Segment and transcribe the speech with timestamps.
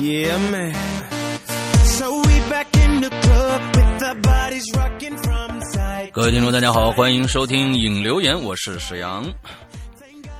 [0.00, 0.74] Yeah, man.
[1.82, 6.12] So we back in the club with our bodies rocking from side.
[6.12, 9.26] 各位听众，大家好，欢迎收听影留言，我是沈阳。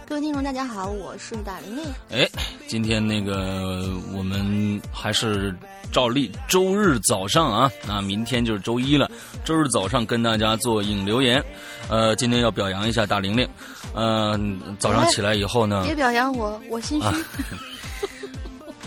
[0.07, 1.85] 各位听众，大家好，我是大玲玲。
[2.13, 2.29] 哎，
[2.69, 5.53] 今天那个我们还是
[5.91, 9.11] 照例周日早上啊，那明天就是周一了。
[9.45, 11.45] 周日早上跟大家做影留言，
[11.89, 13.49] 呃，今天要表扬一下大玲玲。
[13.93, 14.39] 呃，
[14.79, 17.07] 早上起来以后呢，别表扬我，我心虚。
[17.09, 17.15] 啊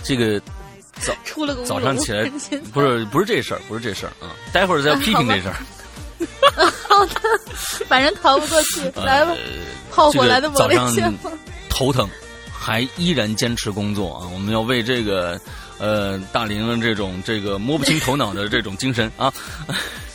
[0.04, 0.42] 这个
[1.00, 2.30] 早 出了个早上起来
[2.74, 5.56] 不是不是这事儿，不是这事儿啊，待会儿再批评这事儿。
[6.88, 7.22] 好的，
[7.88, 9.36] 反正逃不过去， 来吧，
[9.92, 11.12] 炮火来的猛烈些。
[11.70, 12.08] 头疼，
[12.52, 14.28] 还依然坚持工作啊！
[14.34, 15.40] 我们要为这个
[15.80, 19.34] 呃大玲玲这种这个摸不清头脑的这种精神啊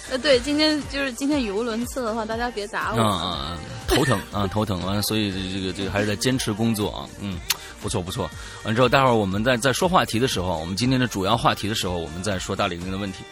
[0.09, 3.03] 呃，对，今天就是今天语无伦次的话，大家别打啊我。
[3.03, 7.41] 啊头疼啊头疼完，所以这个这个还是在坚持工作啊，嗯，
[7.87, 8.29] 不错不错。
[8.65, 13.23] 完之后，待会儿我们在在说话题的时候，我们今天的主要话题的时候，我们再说大玲玲的问题。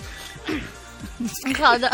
[1.59, 1.91] 好的，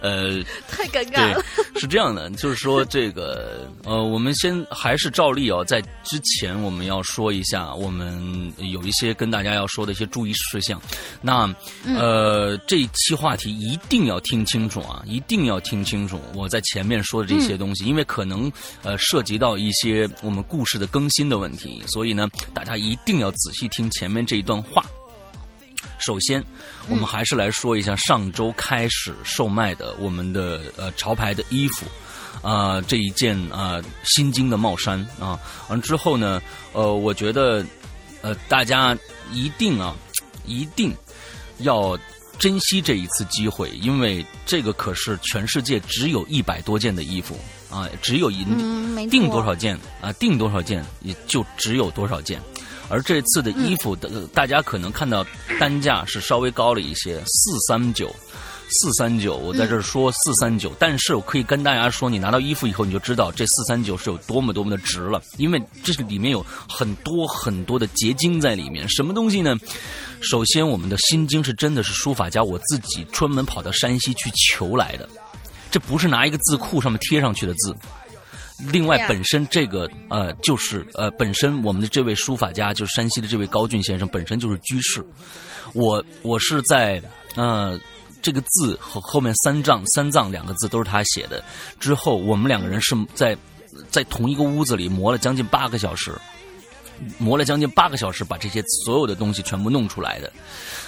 [0.00, 1.44] 呃， 太尴尬了。，
[1.76, 10.80] 是这样的，就是说这个呃，我们先还是照例哦，在之前我们要说一下，我们有一些跟大家要说的一些注意事项。
[11.20, 11.52] 那
[11.84, 18.50] 呃，这一期话题一定要听清楚啊，一定要听清楚我在前面说的这些东西，因为可能
[18.82, 24.84] 呃涉及到一些我们故事的更新的问题，所以呢，大家一定要仔细听前面这一段话。
[25.98, 26.42] 首先，
[26.88, 31.86] 我们还是来说一下上周开始售卖的我们的呃潮牌的衣服，
[32.40, 35.38] 啊、这一件啊、新京的帽衫啊，
[35.68, 36.40] 完之后呢，
[36.72, 37.64] 呃，我觉得
[38.22, 38.96] 呃大家
[39.32, 39.94] 一定啊，
[40.46, 40.94] 一定
[41.58, 41.98] 要
[42.38, 47.36] 珍惜这一次机会，因为这个可是全世界只有一百多件的衣服
[47.68, 52.40] 啊，只有一、嗯，定多少件啊，定多少件也就只有多少件。
[52.88, 55.24] 而这次的衣服的，大家可能看到
[55.60, 58.14] 单价是稍微高了一些，四三九，
[58.70, 59.36] 四三九。
[59.36, 68.88] 我在这儿说四三九，但是我可以跟大家说，你拿到衣服以后，你就知道这四三九是有多么多么的值了，因为这是里面有很多很多的结晶在里面。
[68.88, 69.54] 什么东西呢？
[70.20, 75.08] 首先，我们的心经是真的是书法家我自己专门跑到山西去求来的，
[75.70, 77.76] 这不是拿一个字库上面贴上去的字。
[78.66, 85.04] 另外本身这个呃，就是呃，本身我们的这位书法家，就是山西的这位高俊先生，本身就是居士。
[85.74, 87.00] 我我是在
[87.36, 87.78] 呃
[88.20, 91.42] 这个字和后面三藏三藏两个字都是他写的。
[91.78, 93.36] 之后我们两个人是在
[93.90, 96.12] 在同一个屋子里磨了将近八个小时，
[97.18, 100.32] 磨了将近八个小时，把这些所有的东西全部弄出来的。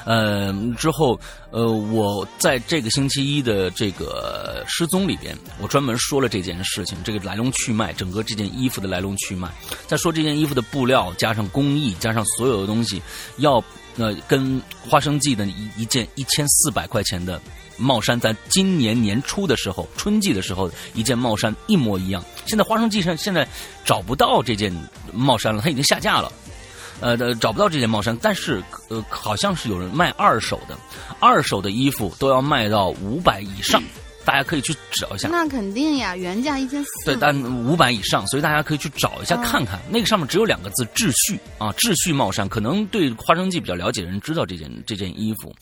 [0.04, 1.18] 呃，之后，
[1.50, 9.48] 呃，我在这个星期一的这个失踪里边，我专门说了这件事情，这个来龙去脉，整个这件衣服的来龙去脉，
[9.86, 13.02] 再说这件衣服的布料，加上工艺，加上所有的东西，
[13.36, 13.62] 要
[13.96, 17.40] 呃跟花生记的一一件一千四百块钱的
[17.80, 22.22] 帽衫，在今年年初的时候，春季的时候，一件帽衫一模一样。
[22.46, 23.48] 现在花生记上现在
[23.84, 24.72] 找不到这件
[25.12, 26.30] 帽衫了，它已经下架了。
[27.00, 30.76] 呃，找不到这件帽衫，但是呃，好像是有人卖二手的，
[31.18, 33.82] 二手的衣服都要卖到五百以上，
[34.24, 35.28] 大家可以去找一下。
[35.28, 36.90] 那肯定呀，原价一千四。
[37.04, 37.34] 对，但
[37.66, 42.48] 五百以上，所以大家可以去找一下嗯看看，那个上面只有两个字“秩序”啊，“秩序帽衫”。
[42.48, 45.54] 可能对花生记比较了解的人知道这件这件衣服。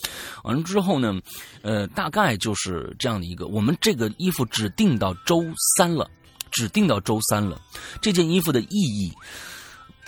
[0.44, 1.14] 完了之后呢，
[1.62, 5.44] 呃，大概就是这样的一个，我们这个衣服只定到周
[5.76, 6.10] 三了，
[6.50, 7.60] 只定到周三了。
[8.00, 9.12] 这件衣服的意义。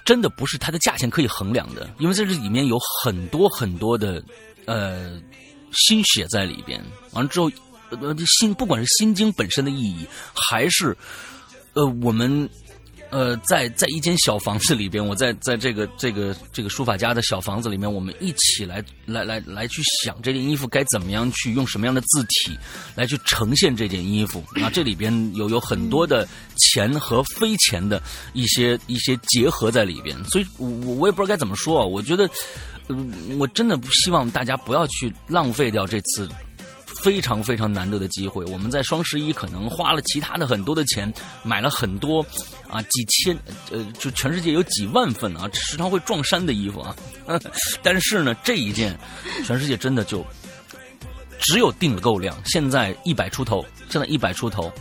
[0.02, 4.20] 真的不是它的价钱可以衡量的，因为在这里面有很多很多的
[4.64, 5.20] 呃
[5.72, 6.82] 心血在里边。
[7.12, 7.48] 完了之后，
[7.90, 10.96] 呃，心不管是心经本身的意义，还是
[11.74, 12.48] 呃我们
[13.10, 22.58] 呃在在一间小房子里边，我在在这个这个这个书法家的小房子里面，我们一起来来来来去想这件衣服该怎么样去用什么样的字体
[22.94, 26.26] 来去呈现这件衣服啊，这里边有有很多的
[26.56, 28.00] 钱和非钱的
[28.32, 32.28] 一些一些结合在里边，所以我我也不知道该怎么说啊，我觉得。
[32.88, 32.96] 呃
[33.38, 36.28] 我真的不希望大家不要去浪费掉这次
[37.02, 38.44] 非常非常难得的机会。
[38.46, 41.12] 我们在双十一可能花了其他的很多的钱，
[41.42, 42.24] 买了很多
[42.68, 43.36] 啊几千
[43.70, 46.94] 呃，就全世界有几万份啊，时常会撞衫的衣服啊。
[47.82, 48.98] 但是呢，这一件
[49.44, 50.24] 全世界真的就
[51.38, 54.72] 只有订了购量，现在一百出头，现在一百出头。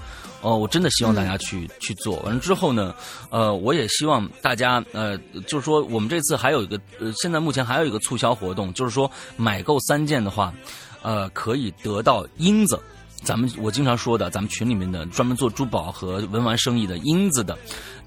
[0.42, 2.16] 哦，我真的希望大家去、去做。
[2.20, 2.96] 完了之后呢，
[3.30, 10.54] 呃，我也希望大家呃，就是说我们这次还有一个呃，现在目前还有一个促销活动，就是说买够三件的话，
[11.02, 12.80] 呃，可以得到英子
[13.22, 17.58] 咱们我经常说的，咱们群里面的专门做珠宝和文玩生意的英子的，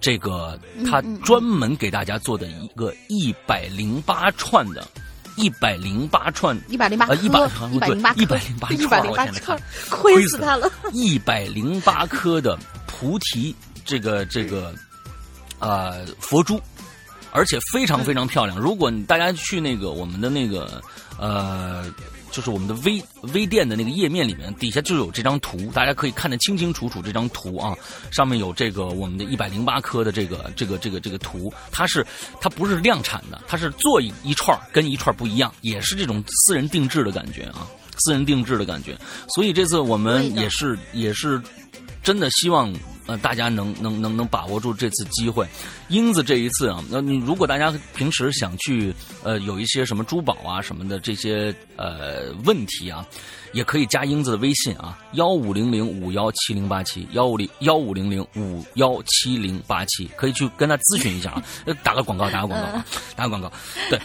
[0.00, 4.88] 这个他专门给大家做的一个一百零八串的，
[5.36, 7.40] 一百零八串，一百零八呃一百
[7.72, 10.70] 一百零八一百零八一百零八我天哪串，亏死他了。
[10.92, 13.54] 一百零八颗的菩提
[13.84, 14.74] 这个这个
[15.58, 16.58] 呃佛珠，
[17.32, 18.58] 而且非常非常漂亮。
[18.58, 20.82] 如果大家去那个我们的那个
[21.18, 21.84] 呃。
[22.32, 23.00] 就是我们的微
[23.34, 27.00] 微店的那个页面里面，底下就有这张图，大家可以看得清清楚楚。
[27.00, 27.76] 这张图啊，
[28.10, 32.04] 上面有这个我们的一百零八颗的这个这个这个这个图，它是
[32.40, 37.66] 它不是量产的，它是做一一串跟一串不一样，也是这种私人定制的感觉啊，
[37.98, 38.96] 私人定制的感觉。
[39.28, 41.40] 所以这次我们也是也是
[42.02, 42.72] 真的希望
[43.06, 45.46] 呃大家能能能能把握住这次机会。
[45.88, 53.06] 英子这一次啊，那你如果大家平时想去呃有一些什么珠宝啊什么的这些呃问题啊，
[53.52, 61.42] 也可以加英子的微信啊，幺五零零五幺七零八七幺五零幺五零零五幺七零八七，可以去跟他咨询一下啊。
[61.66, 62.84] 呃 打个广告，打个广告啊，
[63.14, 63.52] 打个广告，
[63.90, 64.00] 对。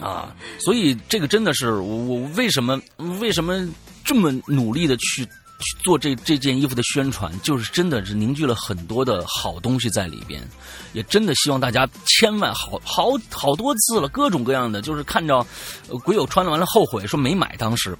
[0.00, 2.80] 啊，所以这个真的是我我为什么
[3.20, 3.66] 为什么
[4.04, 5.28] 这么努力的去去
[5.82, 10.42] 做这这件衣服的宣传，就是真的是凝聚了很多的好东西在里边，
[10.92, 15.44] 也真的希望大家千万好好好多次了，各种各样的，就是看着
[15.88, 17.96] 呃鬼友穿完了后悔说没买当时。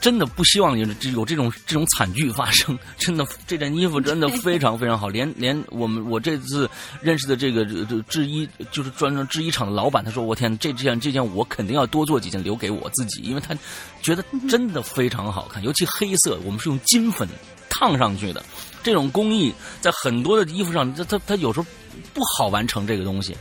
[0.00, 2.78] 真的不希望有这有这种这种惨剧发生。
[2.96, 6.68] 真的，这件衣服真的非常非常好，连连我们我这次
[7.02, 7.64] 认识的这个
[8.08, 13.54] 制衣就是专门制衣厂的老板，他说：“我天，这这件这件我肯定要多做几件留给我自己，因为他
[14.00, 17.28] 觉得真的非常好看，尤其黑色，我们是用金粉
[17.68, 18.42] 烫上去的，
[18.82, 21.66] 这种工艺在很多的衣服上，它它它有时候
[22.14, 23.36] 不好完成这个东西。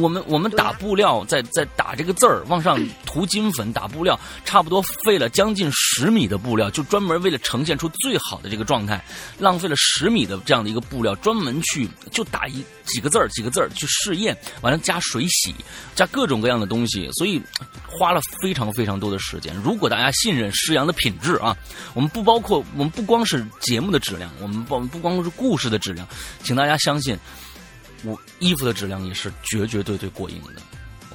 [0.00, 9.04] 我们我们打布料，在在打这个字儿，往上涂金粉，打布料，差不多费了将近十米的布料，就专门为了呈现出最好的这个状态，
[9.38, 15.54] 浪费了十米的这样的一个布料，专门去就打一几个字儿几个字儿去试验，完了加水洗，
[15.94, 17.40] 加各种各样的东西，所以
[17.86, 19.54] 花了非常非常多的时间。
[19.64, 21.56] 如果大家信任施阳的品质啊，
[21.94, 26.06] 我们不包括我们不光是节目的质量，我们不不光是故事的质量，
[26.42, 27.18] 请大家相信。
[28.04, 30.62] 我衣服的质量也是绝绝对对过硬的。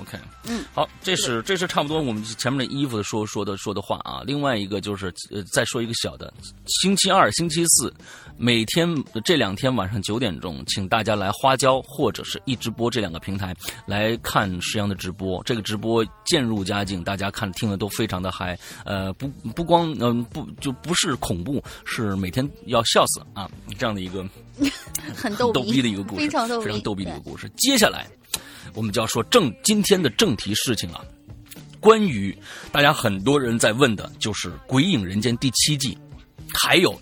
[0.09, 4.23] OK，嗯，好，这是这是差不多我们前面的衣服的说说的说的话啊。
[4.25, 6.33] 另外一个就是呃，再说一个小的，
[6.65, 7.93] 星期二、星期四
[8.35, 8.91] 每天
[9.23, 15.43] 这两天晚上九点钟，请大家来花椒或者是一直播这两个平台来看石阳的直播。
[15.43, 18.57] 这个直播渐入佳境，大家看听的都非常的嗨。
[18.85, 23.47] 呃，不不光嗯、不就不是恐怖，是每天要笑死啊
[23.77, 24.25] 这样的一个。
[25.15, 27.49] 很逗 逗逼的一个故事， 非常逗逼，非常逗逼的一个故事。
[27.55, 28.05] 接下来，
[28.73, 31.05] 我们就要说正今天的正题事情了。
[31.79, 32.37] 关于
[32.71, 35.97] 大家很多人在问的，就是《鬼影人间》第七季，
[36.53, 36.93] 还有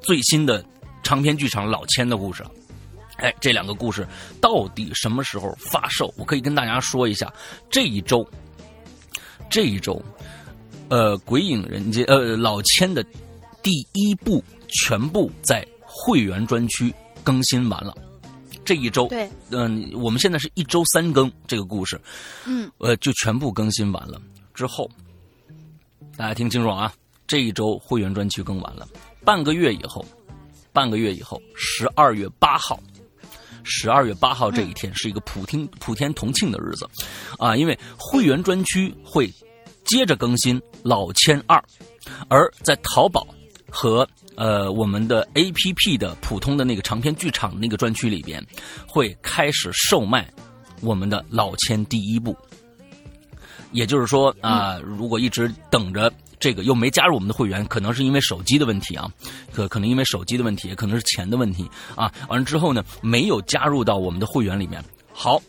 [0.00, 0.64] 最新的
[1.02, 2.44] 长篇剧场老千的故事。
[3.16, 4.06] 哎，这两个故事
[4.40, 6.12] 到底什么时候发售？
[6.16, 7.32] 我可以跟大家说一下，
[7.70, 8.26] 这一周，
[9.50, 10.02] 这一周，
[10.88, 13.04] 呃，《鬼影人间》呃老千的
[13.62, 15.66] 第一部全部在。
[15.94, 16.92] 会员专区
[17.22, 17.94] 更新完了，
[18.72, 22.00] 这一周，对，嗯、我们现在是一周三更这个故事，
[22.46, 24.18] 嗯，呃，就全部更新完了。
[24.54, 24.90] 之后，
[26.16, 26.90] 大家听清楚啊，
[27.26, 28.88] 这一周会员专区更完了，
[29.26, 30.02] 半个月以后，
[30.72, 32.80] 半个月以后，十二月八号，
[33.62, 36.88] 十二月八号这一天是一个普天普天同庆的日子，
[37.38, 39.30] 啊，因为会员专区会
[39.84, 41.62] 接着更新老千二，
[42.28, 43.26] 而在淘宝
[43.68, 48.44] 和呃，我们的 A P P 的普通的那个长篇剧场那个专区里边，
[48.86, 50.28] 会开始售卖
[50.80, 52.36] 我们的老千第一部。
[53.72, 59.10] 也就是说啊、如果一直等着这个又没加入我们的会员，可能是因为手机的问题啊，
[59.52, 62.12] 可可能因为手机的问题，也可能是钱的问题啊。
[62.28, 64.82] 完了之后呢，没有加入到我们的会员里面。
[65.12, 65.40] 好，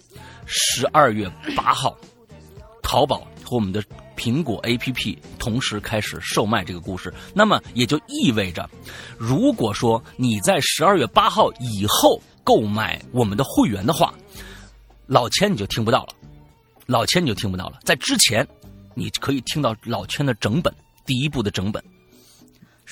[0.45, 1.97] 十二月八号，
[2.81, 3.83] 淘宝和我们的
[4.15, 8.70] 苹果 APP 同时开始售卖这个故事，那么也就意味着，
[9.17, 14.13] 如果说你在十二月八号以后购买我们的会员的话，
[15.08, 16.13] 老千你就听不到了，
[16.86, 17.79] 老千你就听不到了。
[17.84, 18.48] 在之前，
[18.93, 20.74] 你可以听到老千的整本
[21.05, 21.84] 第一部的整本。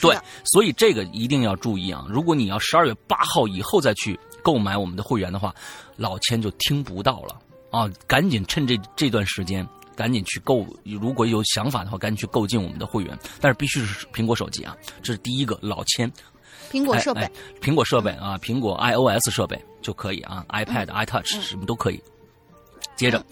[0.01, 2.05] 对，所以这个一定要注意啊！
[2.09, 5.53] 如果你要十二月八号以后再去购买我们的会员的话，
[5.95, 7.87] 老千就听不到了啊！
[8.07, 9.67] 赶紧趁这这段时间，
[10.01, 10.65] 赶紧去购。
[10.83, 14.75] 如果有想法的话，赶紧去购进我们的会员，但是必须是苹果手机啊！
[15.03, 16.11] 这是第一个，老千
[16.71, 17.31] 苹果设备哎哎
[17.61, 22.01] 苹果设备啊，苹果 iOS 设备就可以啊，iPad、iTouch 什么都可以。
[22.95, 23.23] 接着，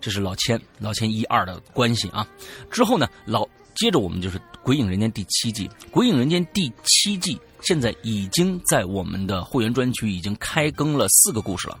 [0.00, 2.26] 这是老千老千一二的关系啊。
[2.72, 11.78] 之后呢，老接着我们就是《鬼影人间》第七季，《鬼影人间》第七季现在已经在我们的会员专区已经开更了四个故事了。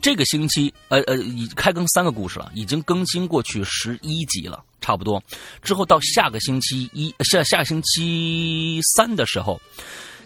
[0.00, 5.22] 这个星期，呃呃，已开更三个故事了，已经更新过去十一集了，差不多。
[5.62, 9.60] 之后到下个星期一，下下星期三的时候，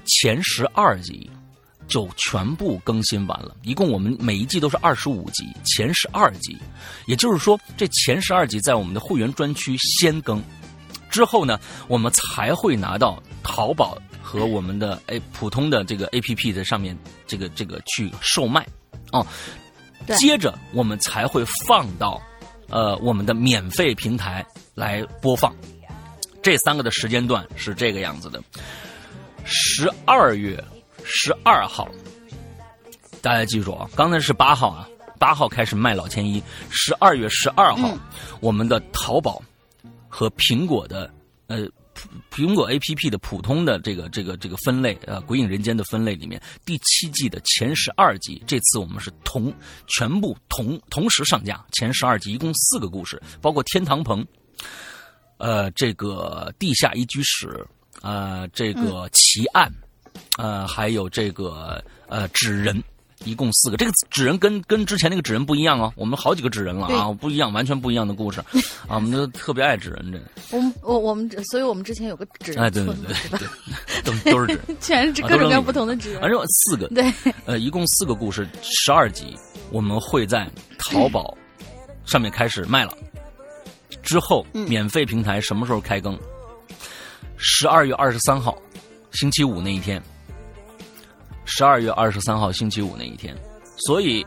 [0.05, 1.29] 前十二集
[1.89, 3.57] 就全部更新完了。
[3.63, 6.57] 一共我们每一季都是二十五集，前十二集，
[7.07, 10.43] 也就是说，这前十二集在我们的会员专区先更，
[11.11, 18.67] 之后呢，我们才会拿到淘宝和我们的哎普通的这个 A P P 的上面这个这个去售卖，
[19.13, 19.27] 哦。
[20.07, 20.17] 对。
[20.17, 22.21] 接着我们才会放到
[22.69, 24.45] 呃我们的免费平台
[24.75, 25.55] 来播放。
[26.43, 28.43] 这三个的时间段是这个样子的：
[29.45, 30.63] 十二月
[31.05, 31.89] 十二号，
[33.21, 34.89] 大家记住啊，刚才是八号啊，
[35.21, 37.97] 八号开始卖老千一，十二月十二号，
[38.41, 39.41] 我们的淘宝
[40.09, 41.09] 和苹果的
[41.47, 41.65] 呃
[42.31, 49.53] 苹果 A P P 的普通的这个这个这个分类，呃，《鬼影人间》的分类里面，第七季的前十二集，这次我们是同
[49.87, 54.27] 全部同同时上架，前十二集一共四个故事，包括天堂棚，
[55.39, 57.67] 呃，这个地下一居室，
[58.01, 59.73] 呃，这个奇案，
[60.39, 62.83] 呃，还有这个呃纸人。
[63.25, 68.41] 一共四个，这个纸人跟跟之前那个纸人不一样哦，我们好几个纸人了啊，不一样，完全不一样的故事
[68.89, 70.25] 啊，我们都特别爱纸人这个。
[70.51, 73.39] 我们我我们，所以我们之前有个纸人哎，对对对？
[73.39, 73.49] 对，
[74.03, 74.77] 都都是纸人。
[74.81, 76.29] 全是啊各种各样不同的纸人反。
[76.31, 77.13] 正有四个，对，
[77.47, 79.37] 呃，一共四个故事，十二集，
[79.71, 80.49] 我们会在
[80.79, 81.37] 淘宝
[82.05, 82.97] 上面开始卖了。
[84.03, 86.19] 之后，嗯免费平台什么时候开更？
[87.37, 88.57] 十二月二十三号，
[89.13, 90.03] 星期五那一天。
[91.45, 93.37] 十二月二十三号星期五那一天，
[93.87, 94.25] 所以，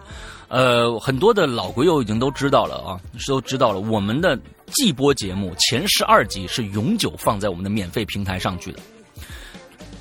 [0.48, 3.80] 呃，很多的老鬼友已经都知道了啊，都知道了。
[3.80, 4.38] 我们的
[4.72, 8.80] 季播节目前十二集是永久放在我们的免费平台上去的。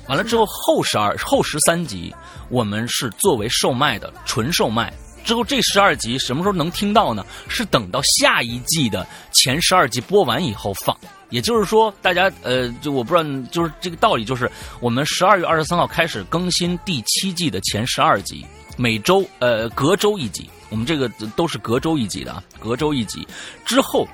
[0.07, 2.13] 完了之后，后十二后十三集
[2.49, 4.93] 我们是作为售卖的，纯售卖。
[5.23, 7.25] 之后这十二集什么时候能听到呢？
[7.47, 10.95] 是等到下一季的前十二集播完以后放。
[11.35, 14.49] 也就是说，大家呃，就我不知道，就是这个道理，就是
[14.79, 18.45] 我们十二月二十三号开始更新第七季的前十二集，
[18.77, 23.27] 每周呃隔周一集，我们这个都是隔周一集的啊，隔周一集。
[23.65, 24.07] 之后，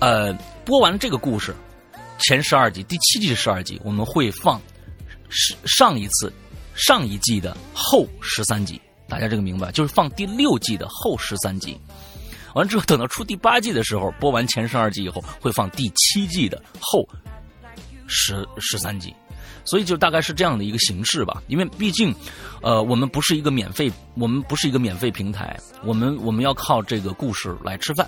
[0.00, 1.54] 呃，播完这个故事，
[2.18, 4.60] 前十二集，第七季十二集，我们会放
[5.30, 6.32] 上上一次
[6.74, 9.70] 上一季的后十三集，大家这个明白？
[9.70, 11.78] 就是放第六季的后十三集。
[12.54, 17.06] 完了之后，等到出第八季的时候，播完前十二集以后，会放第七季的后
[18.06, 19.14] 十十三集。
[19.64, 22.12] 所以就大概是这样的一个形式吧，因为毕竟，
[22.62, 28.04] 呃，我们不是一个免费，我们不是一个免费平台，我们我们要靠这个故事来吃饭。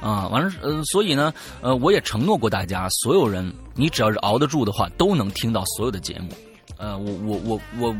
[0.00, 6.30] 啊，完了，呃，所以呢，呃，我也承诺过大家，所有人，你只要是熬得住的话，都能听到所有的节目。
[6.78, 7.96] 呃，我我我我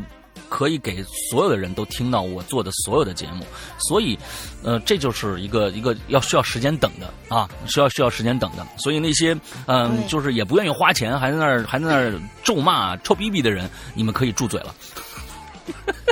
[0.51, 3.45] 可以给所有的人都听到我做的所有的节目，
[3.77, 4.19] 所以，
[4.63, 8.67] 呃，这就是一个一个要需要时间等的啊，需要需要时间等的。
[8.77, 9.33] 所以那些
[9.65, 14.75] 嗯、就是也不愿意花钱，还在那儿还在那儿咒骂、臭逼逼的人，你们可以住嘴了。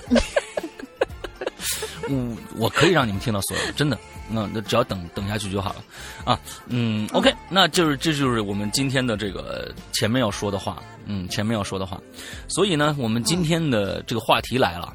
[2.09, 3.97] 嗯，我可以让你们听到所有，真的。
[4.31, 5.83] 那那只要等等下去就好了，
[6.23, 11.99] 啊，嗯，OK，那就是这就是我们今天的这个前面要说的话，嗯，前面要说的话，
[12.47, 14.93] 所以呢，我们今天的这个话题来了。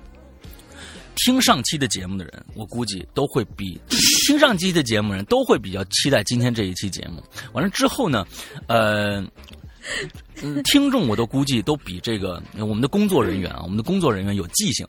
[1.17, 3.81] 听上期的节目的人，我估计都会比
[4.27, 7.23] 听上期的节目人都会比较期待今天这一期节目。
[7.53, 8.27] 完了之后呢，
[8.67, 9.25] 呃，
[10.65, 14.87] 听众我都估计都比这个我们的工作人员啊，我们的工作人员有记性。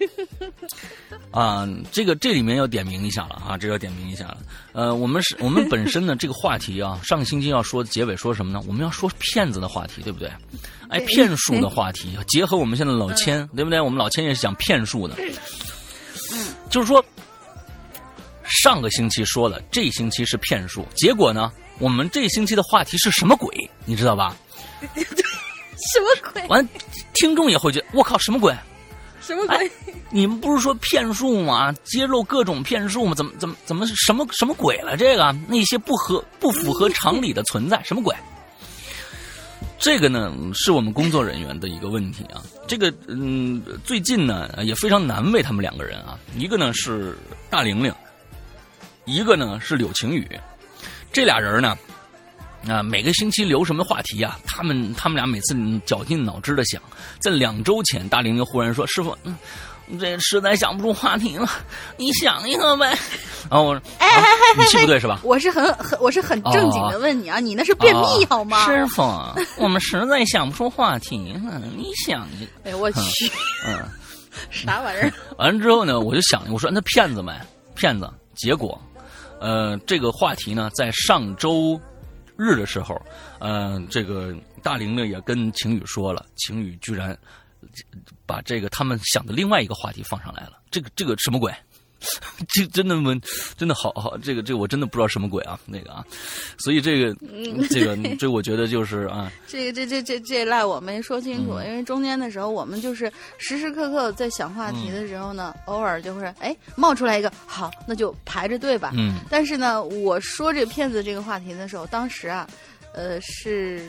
[1.30, 4.38] 啊，这个这里面要点名一下了啊，这个要点名一下了。
[4.72, 8.62] 呃，我们是我们本身呢这个话题啊，上个星期要说结尾说什么呢？
[8.66, 10.30] 我们要说骗子的话题，对不对？
[10.88, 13.80] 哎，骗术的话题，结合我们现在老千，对不对？
[13.80, 15.16] 我们老千也是讲骗术的，
[16.68, 17.04] 就是说
[18.44, 23.54] 上个星期说了，这星期是骗术，结果呢，我们这星期的话题是什么鬼？
[23.84, 24.34] 你知道吧？
[25.92, 26.46] 什么鬼？
[26.48, 26.68] 完，
[27.14, 28.54] 听众也会觉得我靠，什么鬼？
[29.30, 29.70] 什么鬼？
[30.10, 31.72] 你们不是说骗术吗？
[31.84, 33.14] 揭露各种骗术吗？
[33.14, 34.96] 怎么怎么怎么什么什么鬼了？
[34.96, 38.12] 这个那些不合不符合常理的存在， 什么鬼？
[39.78, 42.42] 这个呢，是我们工作人员的一个问题啊。
[42.66, 46.18] 这个嗯，最近呢也非常难为他们两个人啊。
[46.36, 47.16] 一个呢是
[47.48, 47.94] 大玲玲，
[49.04, 50.28] 一个呢是柳晴雨。
[51.12, 51.78] 这俩人呢，
[52.68, 54.38] 啊，每个星期留什么话题啊？
[54.46, 55.54] 他们他们俩每次
[55.86, 56.80] 绞尽脑汁的想。
[57.18, 59.36] 在两周前，大玲玲忽然说：“师傅，嗯，
[59.98, 61.48] 这实在想不出话题了，
[61.96, 62.86] 你想一个呗。
[63.50, 65.20] 然后我说，哎哎哎语气不对是吧？
[65.24, 68.64] 我是很很我是很正经的问你啊，你那是便秘好吗？
[68.64, 69.02] 哦师傅，
[69.56, 72.70] 我们实在想不出话题了，你想一个。
[72.70, 73.32] 哎，我去，
[73.66, 73.78] 嗯，
[74.50, 75.12] 啥玩意儿？
[75.38, 77.34] 完了之后呢，我就想，我说那骗子们
[77.74, 78.08] 骗子。
[78.36, 78.80] 结果，
[79.38, 81.78] 呃，这个话题呢，在上周
[82.40, 83.00] 日的时候，
[83.38, 87.16] 嗯，这个大玲玲也跟晴雨说了，晴雨居然
[88.24, 90.52] 把这个他们想的另外一个话题放上来了。
[90.70, 91.52] 这个这个什么鬼？
[92.48, 93.14] 这真的吗？
[93.56, 96.04] 真的好好，这个这个我真的不知道什么鬼啊，那个啊，
[96.58, 97.14] 所以这个
[97.68, 108.92] 这个这我觉得就是啊， 这个这这这这赖我没说清楚，嗯因为中间的时候我们就是时时刻刻在想话题嗯的时候呢，偶尔就会哎冒出来一个好，那就排着队吧。
[108.94, 112.48] 嗯但是呢，我说这骗子这个话题的时候，当时啊，
[112.94, 113.86] 呃是。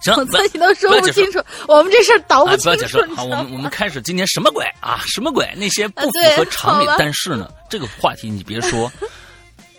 [0.00, 1.38] 行，我自己都说不清楚，
[1.68, 2.68] 我们这事儿倒哎，不清楚。
[2.70, 3.14] 要解释了。
[3.14, 5.00] 好，我们我们开始今天什么鬼啊？
[5.06, 5.46] 什么鬼？
[5.56, 6.88] 那些不符合常理。
[6.98, 8.90] 但是呢，这个话题你别说，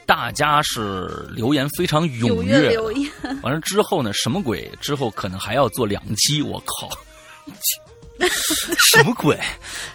[0.05, 3.11] 大家是留言非常踊踊跃跃留言。
[3.41, 4.71] 完了之后呢，什么鬼？
[4.79, 6.41] 之后可能还要做两期。
[6.41, 6.89] 我靠，
[8.77, 9.39] 什么鬼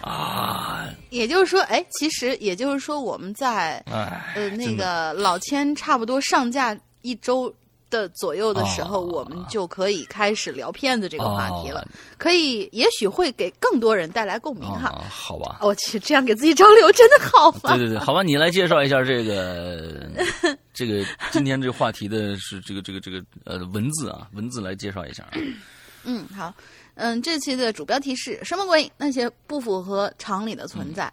[0.01, 0.89] 啊？
[1.09, 7.53] 也就是说，哎，其实也就是说，我们在哎，呃那个老千差不多上架一周
[7.89, 14.89] 的左右的时候，哦我们就可以开始聊骗子这个话题了，哦可以也许会给更多人带来共鸣哈。
[14.89, 15.59] 啊，好吧。
[15.61, 17.75] 我去，这样给自己找理由真的好吗？
[17.75, 20.09] 对对对，好吧，你来介绍一下这个
[20.73, 25.31] 这个今天这个话题的是这个这个这个呃文字啊，文字来介绍一下啊。
[26.03, 26.53] 嗯，好，
[26.95, 28.89] 嗯，这期的主标题是什么鬼？
[28.97, 31.11] 那些不符合常理的存在。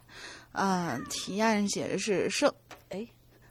[0.52, 2.73] 啊、提案写的是生，哎，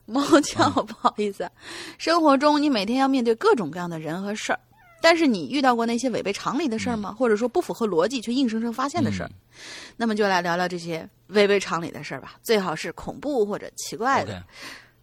[0.06, 1.50] 猫叫，不好意思啊。
[1.98, 4.60] 生活中你每天要面对各种各样的人和事儿，
[5.00, 7.12] 但是你遇到过那些违背常理的事儿吗？
[7.12, 9.30] 或者说不符合逻辑却硬生生发现的事儿？
[9.96, 14.42] 那么就来聊聊这些违背常理的事儿吧，最好是恐怖或者奇怪的。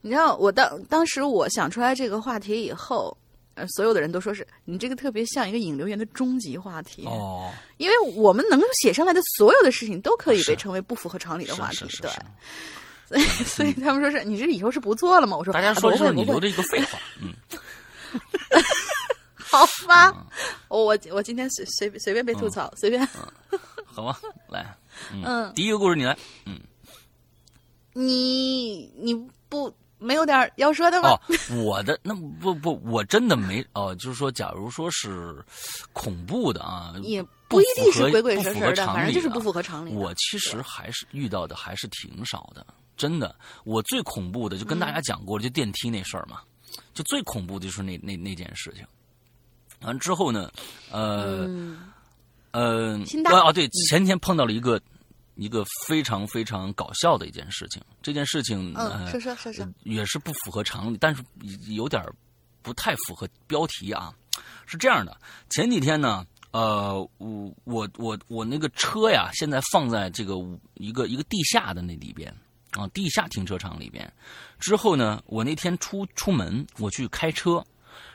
[0.01, 3.15] 你知道，我当当时我想出来这个话题以后，
[3.53, 12.09] 呃，所有的人都说是你这个特别像一个引流员的终极话题，哦，因为我们能够写上来的所有的事情都可以被称为不符合常理的话题，对。
[13.11, 15.35] 所以， 所以他们说是你这以后是不做了吗？
[15.37, 17.33] 我说大家啊说就是你留着一个废话，嗯，
[19.35, 20.25] 好吧，
[20.69, 23.05] 我我我今天随随随便被吐槽，随便。
[23.85, 24.73] 好吧，来，
[25.11, 26.17] 嗯，第一个故事你来。
[26.45, 26.59] 嗯
[27.93, 29.13] 你你
[29.49, 29.69] 不
[30.01, 31.11] 没有点要说的吗？
[31.11, 31.21] 哦，
[31.63, 35.41] 我的那不不，我真的没哦，就是说，假如说是
[35.93, 39.93] 恐怖的啊，也不不一定是鬼鬼神神的，的反正就是不符合常理。
[39.93, 42.65] 我其实还是遇到的还是挺少的，
[42.97, 43.35] 真的。
[43.63, 46.41] 我最恐怖的就跟大家讲过了，就电梯那事儿嘛，
[46.93, 48.85] 就最恐怖的就是那那那件事情。
[49.81, 50.51] 完之后呢，
[50.91, 51.79] 呃、嗯
[52.51, 54.81] 呃，心大哦对，前天碰到了一个
[55.41, 57.81] 一个非常非常搞笑的一件事情。
[57.99, 61.23] 这件事情嗯，呃说说说说，也是不符合常理，但是
[61.73, 62.13] 有点儿
[62.61, 64.13] 不太符合标题啊。
[64.67, 70.35] 是这样的，前几天呢，呃，我我我我那个车呀，现在放在这个
[70.75, 72.31] 一个一个地下的那里边
[72.73, 74.13] 啊，地下停车场里边。
[74.59, 77.65] 之后呢，我那天出出门，我去开车，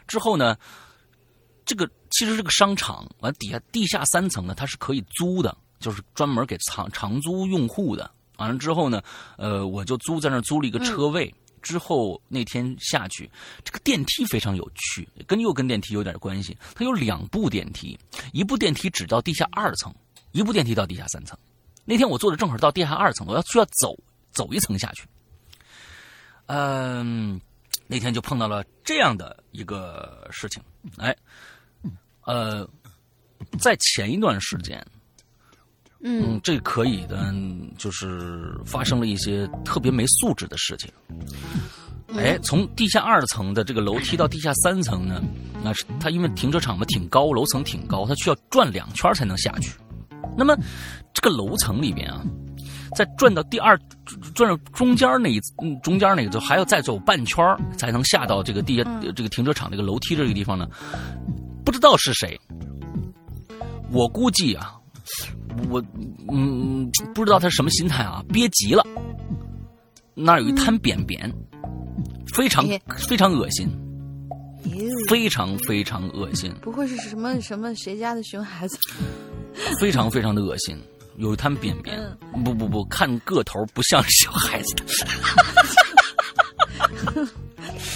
[0.07, 0.57] 之后呢，
[1.65, 8.11] 这个其实这个商场完底下地下三层呢，它是可以租的，就是专门给长长租用户的。
[8.39, 9.03] 完了之后呢，
[9.39, 11.33] 呃，我就租在那儿租了一个车位。
[11.63, 13.29] 之后那天下去，
[13.65, 16.57] 这个电梯非常有趣，跟又跟电梯有点关系。
[16.77, 17.99] 它有两部电梯，
[18.33, 19.93] 一部电梯只到地下二层，
[20.31, 21.37] 一部电梯到地下三层。
[21.85, 23.99] 那天我坐的正好到地下二层，我要需要走
[24.31, 25.09] 走一层下去。
[26.47, 27.41] 嗯，
[27.89, 30.63] 那天就碰到了这样的一个事情，
[30.99, 31.17] 哎，
[32.23, 32.69] 呃，
[33.59, 34.87] 在前一段时间，
[36.03, 37.35] 嗯，这可以的，
[37.79, 40.91] 就是发生了一些特别没素质的事情。
[42.15, 45.21] 哎，从地下二层的这个楼梯到地下三层呢，
[45.65, 49.73] 那是它因为停车场嘛挺高，楼层挺高，它需要转两圈才能下去。
[50.37, 50.57] 那么
[51.13, 52.23] 这个楼层里面啊，
[52.95, 53.77] 在转到第二
[54.35, 57.45] 转到中间那一嗯中间那个就还要再走半圈
[57.77, 60.69] 才能下到这个地下、这个停车场这个楼梯这个地方呢，
[61.65, 62.39] 不知道是谁，
[63.91, 64.75] 我估计啊，
[65.69, 65.83] 我
[66.33, 68.85] 嗯不知道他什么心态啊，憋急了，
[70.15, 71.33] 那儿有一滩便便，
[72.35, 72.81] 非常哎。
[72.97, 73.69] 非常恶心，
[75.09, 78.79] 非常非常恶心，不会是什么什么谁家的熊孩子？
[79.81, 80.77] 非常非常的恶心，
[81.17, 81.99] 有一滩便便，
[82.45, 84.85] 不不不，看个头不像是小孩子的。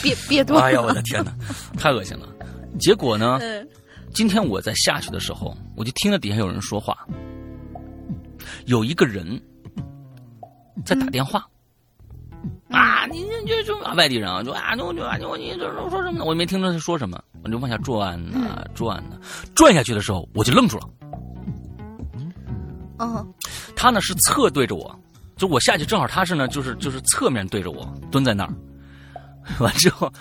[0.03, 0.63] 别别多了。
[0.63, 1.33] 哎呀，我的天哪，
[1.77, 2.29] 太恶心了！
[2.79, 3.69] 结果呢，嗯。
[4.13, 7.07] 今天我在下去的时候，我就听到底下有人说话，
[8.67, 9.41] 有一个人
[10.85, 11.47] 在打电话。
[12.71, 16.25] 啊，你你这这外地人啊，就啊，就就啊，就你这说什么呢？
[16.25, 19.19] 我也没听着他说什么，我就往下转呢，转呢，
[19.55, 20.89] 转下去的时候，我就愣住了。
[22.99, 23.35] 嗯
[23.75, 24.95] 他呢是侧对着我，
[25.37, 28.55] 就我下去正好他是呢，就是就是侧面对着我蹲在那儿。
[29.59, 30.13] 完之后，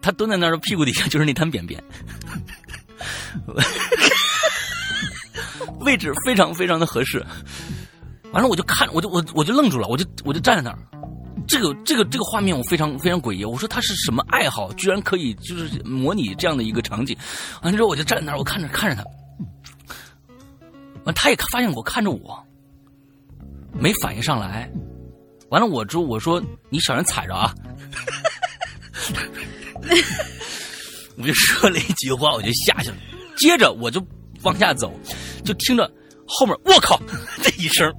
[0.00, 1.82] 他蹲在那儿的屁股底下就是那滩便便，
[5.80, 7.24] 位置非常非常的合适。
[8.32, 10.78] 完了，我就看，我就我我就愣住了，我就我就站在那儿。
[11.46, 13.44] 这个这个这个画面我非常非常诡异。
[13.44, 17.16] 我说他是什么爱好，居然可以就是模拟这样的一个场景。
[17.62, 19.04] 完了之后我就站在那儿，我看着看着他。
[21.04, 22.46] 完，他也发现我看着我，
[23.72, 24.70] 没反应上来。
[25.48, 27.52] 完了，我之后我说你小心踩着啊！
[31.16, 32.96] 我就说了一句话，我就下去了。
[33.36, 34.06] 接着我就
[34.42, 34.92] 往下走，
[35.50, 35.90] 就听着
[36.26, 36.96] 后面我靠
[37.42, 37.92] 这一声，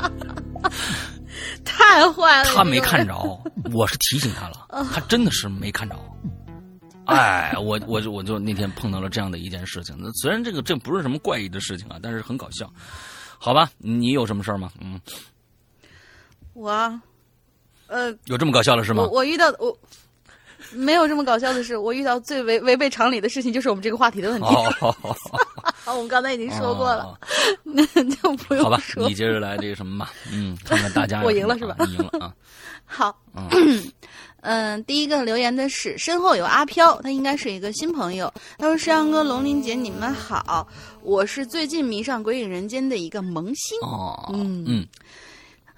[1.66, 2.44] 太坏了！
[2.54, 3.14] 他没看着，
[3.74, 5.94] 我是提醒他了， 他真的是没看着。
[7.04, 9.94] 哎，我我就我就那天碰到了这样的一件事情。
[9.98, 12.72] 那虽然这个这不是什么怪异的事情啊，但是很搞笑。
[13.38, 14.72] 好吧，你有什么事儿吗？
[14.80, 14.98] 嗯，
[16.54, 16.70] 我，
[17.86, 19.08] 呃，有这么搞笑的是吗我？
[19.10, 19.76] 我遇到我
[20.72, 24.46] 没有这么搞笑的事，我遇到最违违背常理的事情就是我们这个话题的问题。
[24.46, 24.94] 哦，
[25.84, 27.18] 好 我们刚才已经说过了，哦
[27.64, 29.08] 那就不用好吧，说。
[29.08, 31.76] 你接着来这个什么吧，嗯，看看大家 我赢了是吧？
[31.88, 32.32] 赢了啊，
[32.84, 33.82] 好，嗯。
[34.42, 38.32] 嗯，第一个留言的是身后有阿飘，他应该是一个新朋友。
[38.56, 40.66] 他说：“山羊哥、龙鳞姐，你们好，
[41.02, 43.78] 我是最近迷上《鬼影人间》的一个萌新。
[43.82, 44.64] 哦，嗯。
[44.66, 44.86] 嗯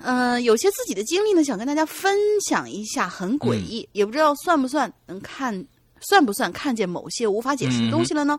[0.04, 5.66] 嗯、有些自己的经历呢，想跟大家分享一下，很诡嗯异，也不知道算不算能看，
[6.00, 8.38] 算不算看见某些无法解释的东西了呢？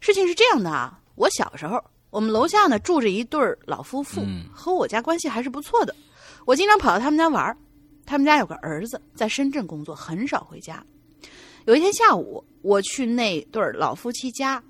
[0.00, 5.94] 事情是这样的啊，我小时候，我们楼下呢住着一对老夫妇，嗯和我家关系还是不错的，
[6.44, 7.56] 我经常跑到他们家玩儿。
[8.06, 10.84] 他们家有个儿子在深圳工作，很少回家。
[11.66, 14.60] 有一天下午，我去那对老夫妻家，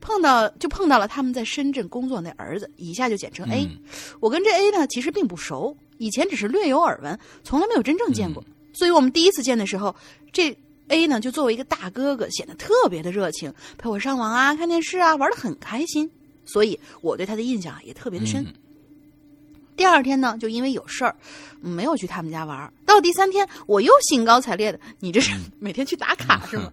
[0.00, 3.64] 碰到就碰到了他们在深圳工作那儿子，以下就简称 A。
[3.64, 3.78] 嗯
[4.20, 8.42] 我跟这 A 呢其实并不熟，以前只是略有耳闻，从来没有真正见过。
[8.72, 9.94] 所以我们第一次见的时候，
[10.32, 10.56] 这
[10.88, 16.10] A 呢就作为一个大哥哥，显得特别的热情，陪我上网啊、看电视啊，玩的很开心。
[16.44, 18.42] 所以我对他的印象也特别的深。
[18.42, 18.54] 嗯
[19.76, 21.14] 第二天呢，就因为有事儿，
[21.62, 22.72] 嗯没有去他们家玩。
[22.84, 26.72] 到第三天，我又兴高采烈的，你这是 每天去打卡是吗？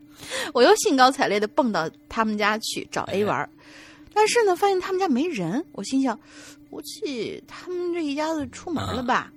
[0.53, 3.49] 我又兴高采烈的蹦到他们家去找 A 玩儿，
[4.13, 5.65] 但是呢，发现他们家没人。
[5.73, 6.17] 我心想，
[6.69, 9.31] 估计他们这一家子出门了吧，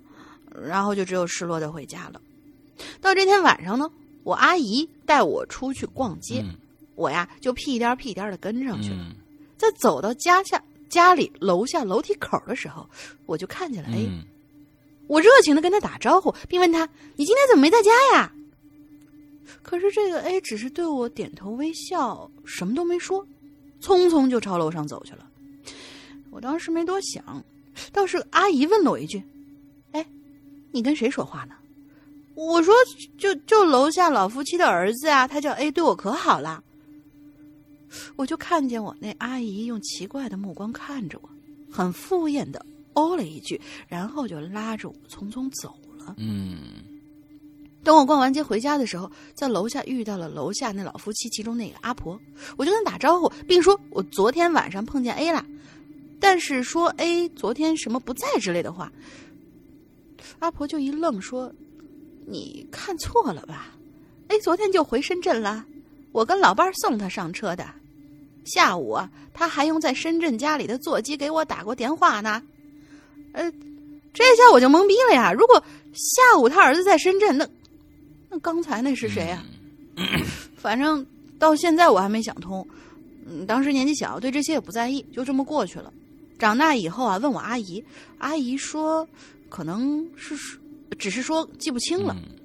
[0.64, 2.20] 然后就只有失落的回家了。
[3.00, 3.90] 到这天晚上呢，
[4.22, 6.54] 我阿姨带我出去逛街，嗯
[6.94, 8.96] 我呀就屁颠儿屁颠儿的跟上去了。
[9.00, 9.16] 嗯
[9.58, 10.62] 在走到家下
[10.96, 12.88] 家里楼下楼梯口的时候，
[13.26, 14.24] 我就看见了 A，、嗯
[15.08, 18.32] 我热情的跟他打招呼，并问他：“你今天怎么没在家呀？”
[19.62, 23.24] 可是这个 A 只是对我点头微笑，什么都没说，
[23.80, 25.28] 匆匆就朝楼上走去了。
[26.30, 27.44] 我当时没多想，
[27.92, 29.22] 倒是阿姨问了我一句
[29.92, 30.04] ：“哎，
[30.72, 31.54] 你跟谁说话呢？”
[32.34, 32.74] 我说
[33.16, 36.64] ：“就就楼下老夫妻的儿子啊，他叫 A，对我可好了。”
[38.16, 41.28] 我就看见我那阿姨用奇怪的目光看着我，
[41.70, 46.14] 很敷衍的哦了一句，然后就拉着我匆匆走了。
[46.18, 46.58] 嗯
[47.82, 52.18] 等我逛完街回家的时候，在楼下遇到了楼下那老夫妻其中那个阿婆，
[52.56, 55.46] 我就跟她打招呼，并说我昨天晚上碰见 A 了，
[56.18, 58.92] 但是说 A 昨天什么不在之类的话。
[60.40, 61.52] 阿婆就一愣，说
[62.26, 63.76] ：“你看错了吧
[64.28, 65.64] ？A 昨天就回深圳了，
[66.10, 67.64] 我跟老伴儿送他上车的。
[68.46, 72.42] 下午啊，他还用在深圳家里的座机给我打过电话呢。
[73.32, 73.52] 呃，
[74.14, 75.32] 这下我就懵逼了呀！
[75.32, 77.46] 如果下午他儿子在深圳，那
[78.30, 79.44] 那刚才那是谁呀、
[80.56, 81.04] 反正
[81.38, 82.66] 到现在我还没想通。
[83.26, 85.92] 嗯，当时年纪小，对这些也不在意，就这么过去了。
[86.38, 87.84] 长大以后啊，问我阿姨，
[88.18, 89.06] 阿姨说
[89.48, 90.34] 可能是
[90.98, 92.16] 只是说记不清了。
[92.16, 92.36] 嗯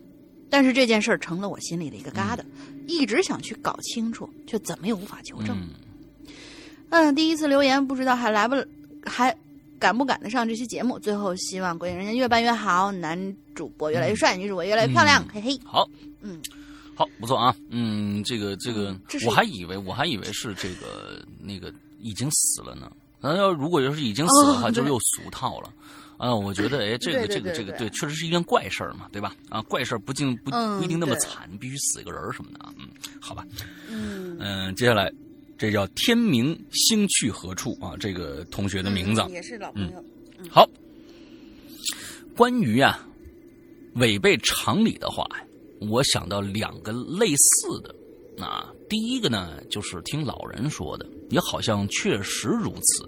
[0.54, 2.42] 但是这件事儿成了我心里的一个疙瘩，
[2.86, 5.56] 一直想去搞清楚，却怎么也无法求证。
[5.58, 5.70] 嗯
[6.92, 8.56] 嗯，第一次留言不知道还来不
[9.06, 9.36] 还
[9.80, 11.00] 赶不赶得上这期节目。
[11.00, 15.60] 最后希望《鬼影人间》越办越好，男主播越来越帅，女主播越来越漂亮，嘿嘿。
[15.66, 15.90] 好，
[16.22, 16.40] 嗯，
[16.94, 22.92] 好，不错啊，嗯，这个这个我还以为我还以为是这个那个已经死了呢。
[23.20, 25.70] 那要如果要是已经死了的话，就又俗套了。
[26.18, 29.34] 啊，我觉得，哎，这个这个这个，对确实是一件怪事儿嘛，对吧？
[29.50, 32.72] 啊，怪事儿不尽不嗯不一定那么对惨，必须死一个人什么的啊。
[32.78, 32.88] 嗯，
[33.20, 33.44] 好吧，
[33.90, 35.12] 嗯嗯，接下来
[35.62, 37.94] 这叫天明星去何处啊？
[38.00, 39.22] 这个同学的名字。
[39.22, 40.04] 嗯也是老朋友。
[40.50, 40.68] 好，
[42.36, 43.08] 关于啊
[43.94, 45.24] 违背常理的话，
[45.80, 47.96] 我想到两个类似的。
[48.44, 53.08] 啊，第一个呢，就是听老人说的，也好像确实如此。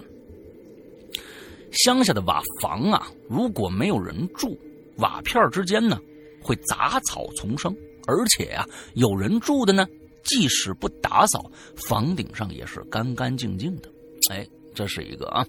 [1.72, 4.56] 乡下的瓦房啊，如果没有人住，
[4.98, 6.00] 瓦片之间呢
[6.40, 8.64] 会杂草丛生，而且啊，
[8.94, 9.88] 有人住的呢，
[10.24, 13.90] 即使不打扫，房顶上也是干干净净的。
[14.32, 15.46] 哎，这是一个啊。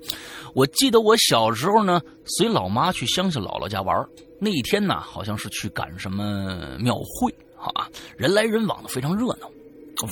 [0.54, 4.06] 我记得我小时候呢，随老妈去乡下姥姥家玩，
[4.40, 9.50] 那一天呢，好像是去赶什么庙会啊，人来人往的，非常热闹。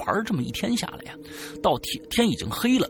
[0.07, 1.15] 玩这么一天下来呀，
[1.63, 2.89] 到天天已经黑了，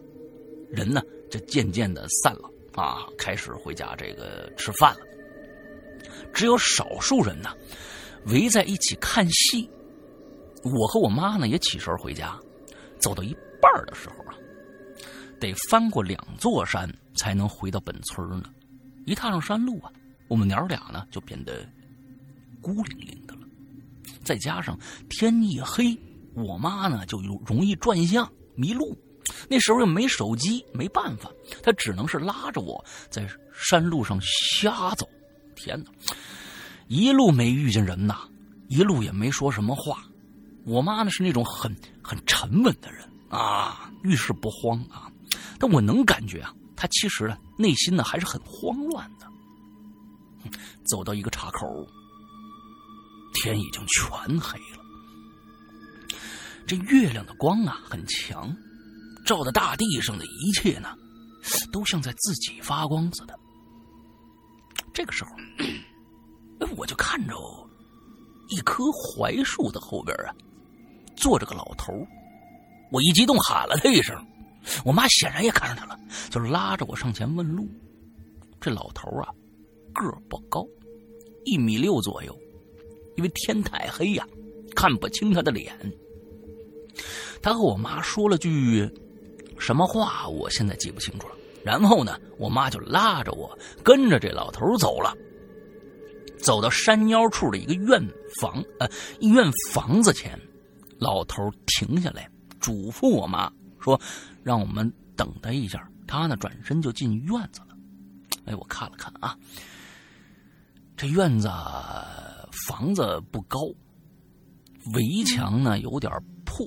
[0.68, 5.00] 人呢就渐渐的散了啊，开始回家这个吃饭了。
[6.34, 7.50] 只有少数人呢
[8.26, 9.68] 围在一起看戏。
[10.64, 12.38] 我和我妈呢也起身回家，
[12.98, 14.34] 走到一半的时候啊，
[15.40, 18.44] 得翻过两座山才能回到本村呢。
[19.04, 19.90] 一踏上山路啊，
[20.28, 21.66] 我们娘俩呢就变得
[22.60, 23.40] 孤零零的了，
[24.22, 25.98] 再加上天一黑。
[26.34, 28.96] 我妈呢就容易转向迷路，
[29.50, 31.30] 那时候又没手机，没办法，
[31.62, 35.06] 她只能是拉着我在山路上瞎走。
[35.54, 35.90] 天哪，
[36.88, 38.20] 一路没遇见人呐，
[38.68, 40.02] 一路也没说什么话。
[40.64, 45.10] 我妈呢是那种很很沉稳的人啊，遇事不慌啊，
[45.58, 49.26] 但我能感觉啊，她其实呢内心呢还是很慌乱的。
[50.84, 51.86] 走到一个岔口，
[53.34, 54.82] 天已经全黑了。
[56.66, 58.54] 这月亮的光啊很强，
[59.24, 60.96] 照的大地上的一切呢，
[61.72, 63.38] 都像在自己发光似的。
[64.92, 65.30] 这个时候，
[66.76, 67.34] 我就看着
[68.48, 70.34] 一棵槐树的后边啊，
[71.22, 71.94] 坐着个老头。
[72.90, 74.14] 我一激动喊了他一声，
[74.84, 77.66] 我妈显然也看上他了，就拉着我上前问路。
[78.60, 79.28] 这老头啊，
[79.94, 80.66] 个不高，
[81.44, 82.36] 一米六左右，
[83.16, 84.26] 因为天太黑呀，
[84.76, 85.74] 看不清他的脸。
[87.40, 88.88] 他和我妈说了句
[89.58, 91.34] 什么话，我现在记不清楚了。
[91.64, 95.16] 然后呢，我妈就拉着我跟着这老头走了，
[96.38, 98.04] 走到山腰处的一个院
[98.40, 98.88] 房，呃，
[99.20, 100.38] 院房子前，
[101.02, 104.00] 老头停下来，嘱咐我妈说
[104.44, 107.76] ：“让我们等他一下。”他呢，转身就进院子了。
[108.44, 109.36] 哎，我看了看啊，
[110.96, 111.48] 这院子
[112.68, 113.58] 房子不高，
[114.94, 116.12] 围墙呢有点
[116.44, 116.64] 破。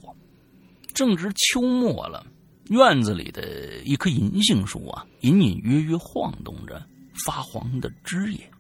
[0.93, 2.25] 正值秋末了，
[2.69, 6.85] 院子里的一棵银杏树啊，隐隐约约晃动着
[7.25, 8.51] 发黄的枝叶。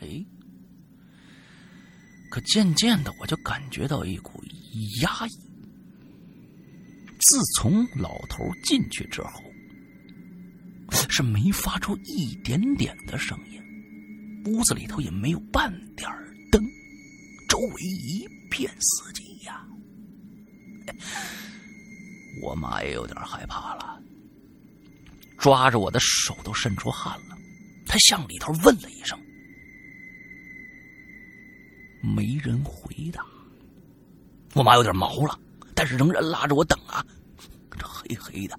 [0.00, 0.24] 哎，
[2.40, 4.42] 渐渐的，我就感觉到一股
[5.02, 5.30] 压抑。
[7.20, 9.42] 自从老头进去之后，
[11.10, 13.60] 是没发出一点点的声音，
[14.46, 16.08] 屋子里头也没有半点
[16.50, 16.64] 灯，
[17.48, 19.66] 周围一片死寂呀。
[22.42, 24.00] 我妈也有点害怕了，
[25.36, 27.36] 抓着我的手都渗出汗了。
[27.84, 29.18] 她向里头问了一声，
[32.00, 33.24] 没人回答。
[34.54, 35.38] 我妈有点毛了，
[35.74, 37.04] 但是仍然拉着我等啊。
[37.78, 38.58] 这黑黑的，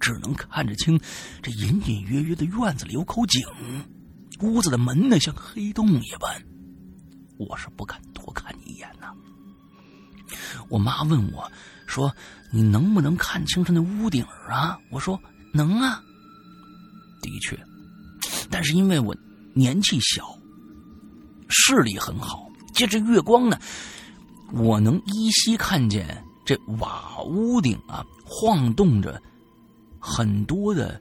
[0.00, 0.98] 只能看着清
[1.42, 3.46] 这隐隐约约的院子里有口井，
[4.40, 6.42] 屋子的门呢像黑洞一般，
[7.38, 9.12] 我是不敢多看一眼呐。
[10.68, 11.50] 我妈问我。
[11.88, 12.12] 说
[12.50, 15.16] ：“你能不能看清楚那屋顶啊？”我说
[15.54, 16.02] ：“能啊。”
[17.22, 17.56] 的确，
[18.50, 19.16] 但是因为我
[19.54, 20.36] 年纪小，
[21.48, 23.58] 视力很好，借着月光呢，
[24.52, 29.20] 我能依稀看见这瓦屋顶啊晃动着
[29.98, 31.00] 很多的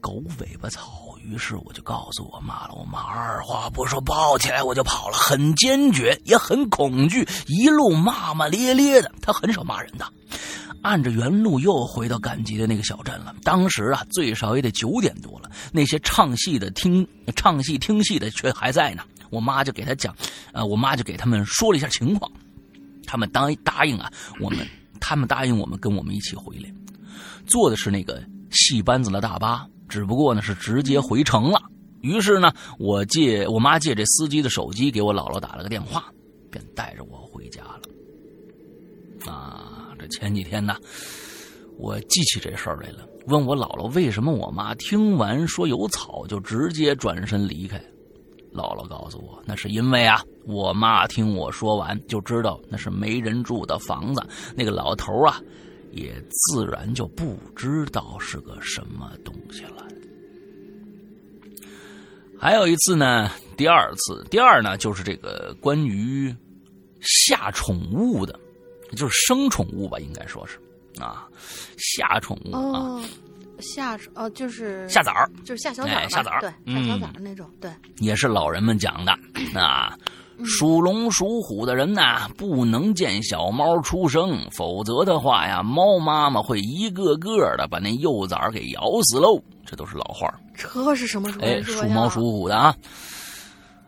[0.00, 1.00] 狗尾巴草。
[1.26, 9.10] 于是我就告诉我妈了，我妈二话不说抱起来我就跑了，很坚决也很恐惧，一路骂骂咧咧的。
[9.22, 10.06] 她很少骂人的，
[10.84, 13.34] 按着原路又回到赶集的那个小镇了。
[13.42, 19.02] 当时啊，最少也得九点多了，那些唱戏的听唱戏听戏的却还在呢。
[19.30, 20.14] 我妈就给他讲，
[20.52, 22.30] 呃，我妈就给他们说了一下情况，
[23.06, 24.58] 他们答答应啊，我们
[25.00, 26.72] 他们答应我们跟我们一起回来，
[27.46, 29.66] 坐的是那个戏班子的大巴。
[29.88, 31.62] 只不过呢是直接回城了，
[32.02, 36.12] 于是呢我借我妈借这司机的手机给我姥姥打了个电话，
[36.50, 37.80] 便带着我回家了。
[39.32, 39.73] 啊，
[40.08, 40.76] 前几天呢，
[41.78, 47.78] 我记起这事儿来了，问我姥姥为什么我妈听完说有草就直接转身离开。
[48.52, 54.22] 姥姥告诉我，那是因为啊，我妈听我说完就知道那是没人住的房子，
[54.54, 55.40] 那个老头啊
[55.90, 59.84] 也自然就不知道是个什么东西了。
[62.38, 66.32] 还有一次呢，第二次，第二呢就是这个关于
[67.00, 68.38] 下宠物的，
[68.94, 70.58] 就是生宠物吧，应该说是
[71.00, 71.26] 啊，
[71.76, 73.02] 下宠物啊，哦，
[73.60, 79.12] 下哦就是下崽儿就是下小崽儿下崽儿对，嗯下小崽儿那种，对，也是老人们讲的
[79.60, 79.96] 啊。
[80.44, 89.40] 属龙属虎的人呐，不能见小猫出生，否则的话呀，猫妈妈会一个个的把那幼崽儿给咬死喽。
[89.64, 90.34] 这都是老话儿。
[90.56, 92.76] 这是什么传哎，属猫属虎的啊，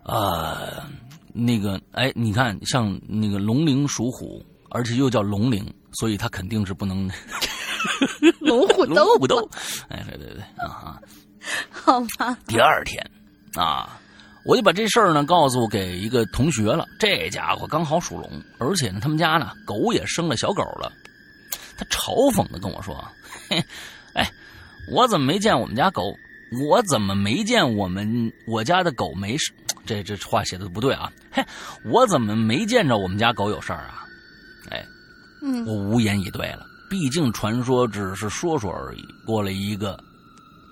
[0.04, 0.84] 呃，
[1.32, 7.08] 那个哎，你看像那个龙鳞属虎，而且又叫龙陵，所以它肯定是不能
[8.40, 9.48] 龙 龙虎斗虎斗。
[9.88, 11.00] 哎，对对对啊！
[11.70, 12.36] 好吧？
[12.46, 13.04] 第二天
[13.54, 13.98] 啊，
[14.44, 16.86] 我就把这事儿呢告诉给一个同学了。
[16.98, 20.92] 这家伙刚好属龙，而且呢，他们家呢狗也生了小狗了。
[21.78, 22.96] 他嘲讽的跟我说
[23.48, 23.62] ：“嘿，
[24.14, 24.30] 哎，
[24.90, 26.02] 我怎么没见我们家狗？
[26.68, 29.52] 我怎么没见我们我家的狗没事？
[29.84, 31.12] 这这话写的不对啊！
[31.30, 31.44] 嘿，
[31.84, 34.05] 我怎么没见着我们家狗有事儿啊？
[35.66, 36.66] 我无言以对了。
[36.88, 39.04] 毕竟传说只是说说而已。
[39.24, 39.98] 过了一个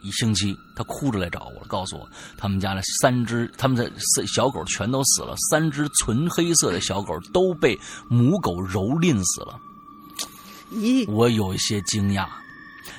[0.02, 3.90] 一星期，他哭着来找我了，告诉我他们家的三只，他们的
[4.26, 9.58] 小狗全都死了，三只纯黑色的小狗都被母狗蹂躏死了。
[10.72, 12.28] 咦，我有一些惊讶，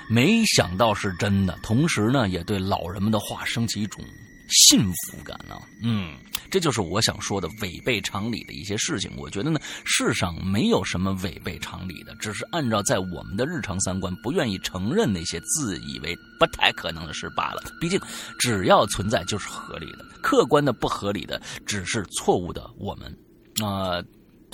[0.10, 4.04] 没想到是真的，同时呢，也对老人们的话升起一种
[4.50, 6.16] 幸福感呢、嗯，
[6.52, 9.12] 这就是我想说的违背常理的一些事情。
[9.18, 17.64] 我觉得呢，世上没有什么违背常理的，只是按照在我们的日常三观不愿意承认那些自以为不太可能的事罢了。
[17.80, 18.00] 毕竟，
[18.40, 23.18] 只要存在就是合理的，客观的不合理的只是错误的我们。
[23.64, 24.04] 啊、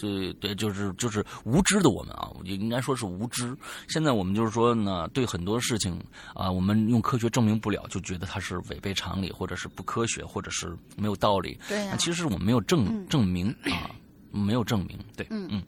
[0.01, 3.55] 对对，就是就是无知的我们啊，我就应该说是无知。
[3.87, 11.57] 现在我们就是说呢，对很多事情啊，我们用科学证明不了，就觉得它是违背常理，或者是不科学，或者是没有道理。
[11.69, 13.91] 对呀那其实我们没有证、证明啊，
[14.31, 14.97] 没有证明。
[15.15, 15.63] 对，嗯嗯，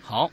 [0.00, 0.30] 好，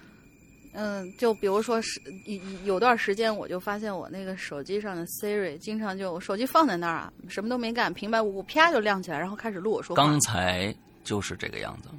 [0.73, 10.03] 嗯，就比如说是有有段时间，我就发现我那个手机上的 Siri 经常就我手机放在那儿啊，什么都没干，平白无故啪就亮起来，然后开始录我说话。
[10.03, 10.73] 刚才
[11.03, 11.89] 就是这个样子。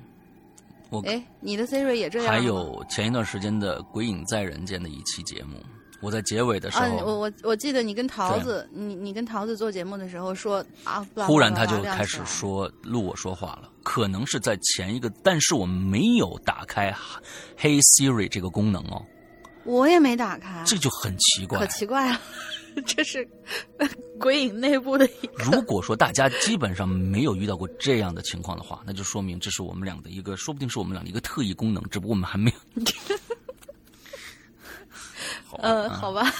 [0.92, 2.31] 我哎，你的 Siri 也这样？
[2.31, 5.57] 还有前一段时间的《鬼影在人间》的一期节目，
[6.02, 16.94] 我在结尾的时啊，候，我我我记得你跟桃子，你你跟桃子做节目的时候说啊忽然他就开始说录我说话了，可能是在前一个，但是我没有打开
[17.59, 19.02] Hey Siri 这个功能哦，
[19.64, 21.66] 我也没打开，这就很奇怪可。
[21.68, 22.20] 奇怪了，
[22.87, 23.29] 这是
[24.18, 32.85] 鬼影内部的一个如果说大家基本上没有遇到过这样的情况的话，那就说明这是我们俩的一个，说不定是我们俩的一个特异功能，只不过我们还没有。
[35.44, 36.33] 好吧呃，啊好吧，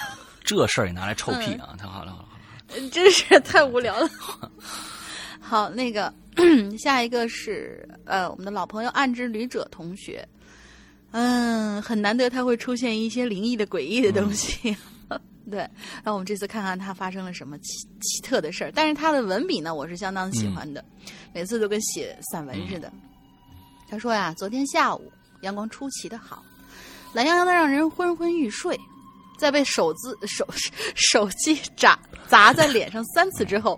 [0.43, 1.75] 这事儿也拿来臭屁啊！
[1.77, 2.25] 太好了，好了，
[2.67, 4.09] 好了真是太无聊了。
[5.39, 6.11] 好，那个
[6.79, 10.27] 下一个是呃我们的老朋友暗之旅者同学，
[11.13, 14.75] 嗯，很难得他会出现一些灵异的、诡异的东西。
[15.49, 15.69] 对，
[16.03, 18.71] 那我们这次看看他发生了什么奇奇特的事儿。
[18.73, 20.83] 但是他的文笔呢，我是相当喜欢的，
[21.33, 22.91] 每次都跟写散文似的。
[23.89, 26.43] 他说呀，昨天下午阳光出奇的好，
[27.13, 28.79] 懒洋洋的让人昏昏欲睡。
[29.35, 30.47] 在被手字手
[30.95, 33.77] 手机砸砸在脸上三次之后，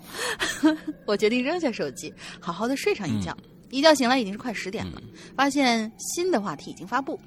[1.07, 3.35] 我决定扔下手机，好好的睡上一觉。
[3.69, 5.01] 一觉醒来已经是快十点了，
[5.35, 7.19] 发现新的话题已经发布，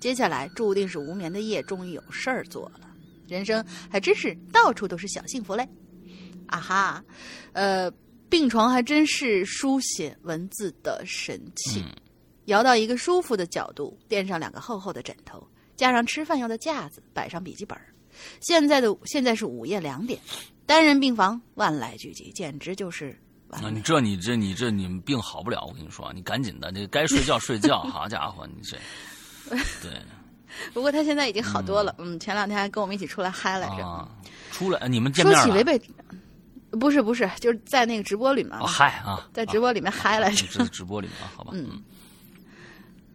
[0.00, 2.80] 接下来注定是无眠的夜，终于有事儿做了。
[3.26, 5.68] 人生还真是到处都是小幸福嘞！
[6.46, 7.04] 啊哈，
[7.52, 7.90] 呃，
[8.30, 11.84] 病床还真是书写文字的神器。
[12.46, 15.46] 摇到一个舒服的角度，垫上两个厚厚的枕头，
[15.76, 17.78] 加上吃饭用的架子，摆上笔记本。
[18.40, 20.18] 现在的现在是午夜两点，
[20.64, 23.14] 单人病房万籁俱寂，简直就是
[23.48, 28.76] 完啊，你这你这你这你病好不了，我跟你说，你赶紧的，这该睡觉睡觉， 好家伙，你这，
[29.82, 29.92] 对
[30.72, 33.86] 不过他现在已经好多了，嗯，前两天还跟我们一起出来嗨来着。
[33.86, 34.08] 啊，
[34.50, 35.80] 出来你们见说面了起违背，
[36.78, 40.66] 不是不是，就是在那个直播里面，哦，嗨啊，在直播里面嗨来着。
[40.68, 41.82] 直播里面啊，好吧，嗯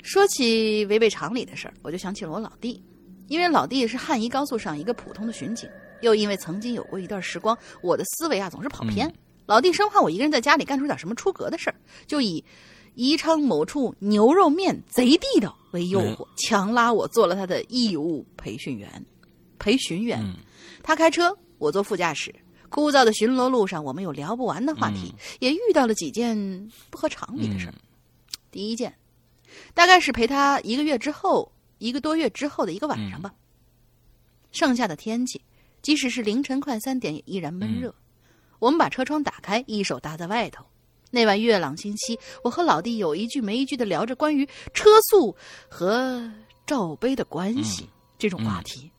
[0.04, 2.84] 说起违背常理的事儿，我就想起了我老弟，
[3.30, 5.70] 因为老弟是汉宜高速上一个普通的巡警，
[6.02, 9.12] 又因为曾经有过一段时光，我的思维啊总是跑偏。
[9.46, 11.76] 老弟生怕我一个人在家里干出点什么出格的事儿，
[12.08, 12.44] 就以
[12.96, 19.06] 宜昌某处牛肉面贼地道为诱惑，强拉我做了他的义务培训员。
[19.60, 20.36] 培训员，嗯
[20.82, 22.34] 他开车，我坐副驾驶。
[22.70, 27.74] 枯燥的巡逻路上，我们有聊不完的话题，也遇到了几件不合常理的事儿。
[28.50, 28.94] 第一件，
[29.76, 33.32] 大概是陪他一个月之后，一个多月之后的一个晚上吧。
[34.52, 35.42] 盛夏的天气，
[35.84, 37.94] 即使是凌晨快三点，也依然闷热。
[38.64, 40.64] 我们把车窗打开，一手搭在外头。
[41.12, 45.36] 那晚月朗星稀，我和老弟有一句没一句的聊着关于车速
[45.68, 46.32] 和
[46.66, 48.90] 罩杯的关系、这种话题。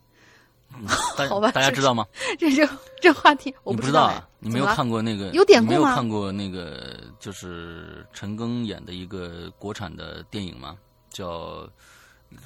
[1.16, 2.04] 大好吧大家知道吗？
[2.38, 2.68] 这这
[3.00, 4.28] 这话题我你不不知道哎啊？
[4.38, 5.30] 你没有看过那个？
[5.30, 10.76] 有典你没有看过那个就是陈庚演的一个国产的电影吗？
[11.08, 11.66] 叫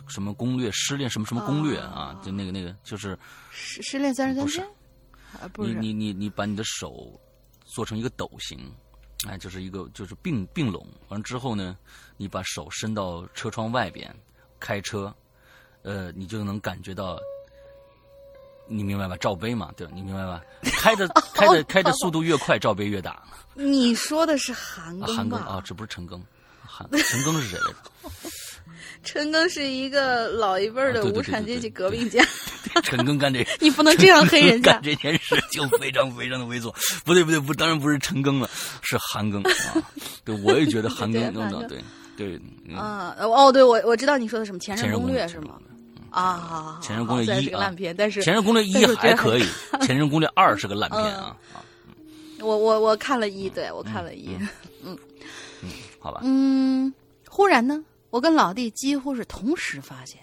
[0.07, 0.71] 什么攻略？
[0.71, 2.17] 失恋什么什么攻略啊？
[2.23, 3.19] 就那个那个，就是
[3.51, 4.69] 失失恋三十三天？
[5.41, 7.21] 啊，不你是，你你你把你的手
[7.65, 8.59] 做成一个斗形，
[9.27, 11.77] 哎，就是一个就是并并拢，完了之后呢，
[12.17, 14.15] 你把手伸到车窗外边
[14.59, 15.15] 开车，
[15.83, 17.19] 呃，你就能感觉到。
[18.71, 19.17] 你明白吧？
[19.17, 19.93] 罩杯嘛，对吧？
[19.97, 20.43] 你明白吧？
[20.63, 23.23] 开的 开的开的速度越快，罩杯越大。
[23.55, 25.15] 你说的是韩啊，庚吧？
[25.17, 26.21] 韩庚啊，这不是陈庚，
[26.63, 27.75] 韩陈庚是谁来着？
[29.03, 32.23] 陈庚是一个老一辈儿的无产阶级革命家，
[32.83, 34.83] 陈庚干这， 你不能这样黑人家 干。
[34.83, 36.75] 这件事就非常非常的猥琐。
[37.05, 38.51] 不对不对不，当然不是陈庚了，
[38.83, 39.83] 是韩庚啊。
[40.25, 41.79] 对，我也觉得韩庚弄的对
[42.17, 42.41] 对。
[42.69, 45.55] 嗯啊，哦，对，我我知道你说的什么《前前任攻略》是吗？
[46.11, 49.45] 啊，好好好前任攻略一啊是个烂片，但是前任攻略一还可以，
[49.87, 51.61] 前任攻略二是个烂片啊啊，
[52.41, 54.31] 我我我看了一，对我看了一，
[54.83, 54.97] 嗯
[55.99, 56.93] 好吧，嗯，
[57.29, 60.21] 忽然呢，我跟老弟几乎是同时发现，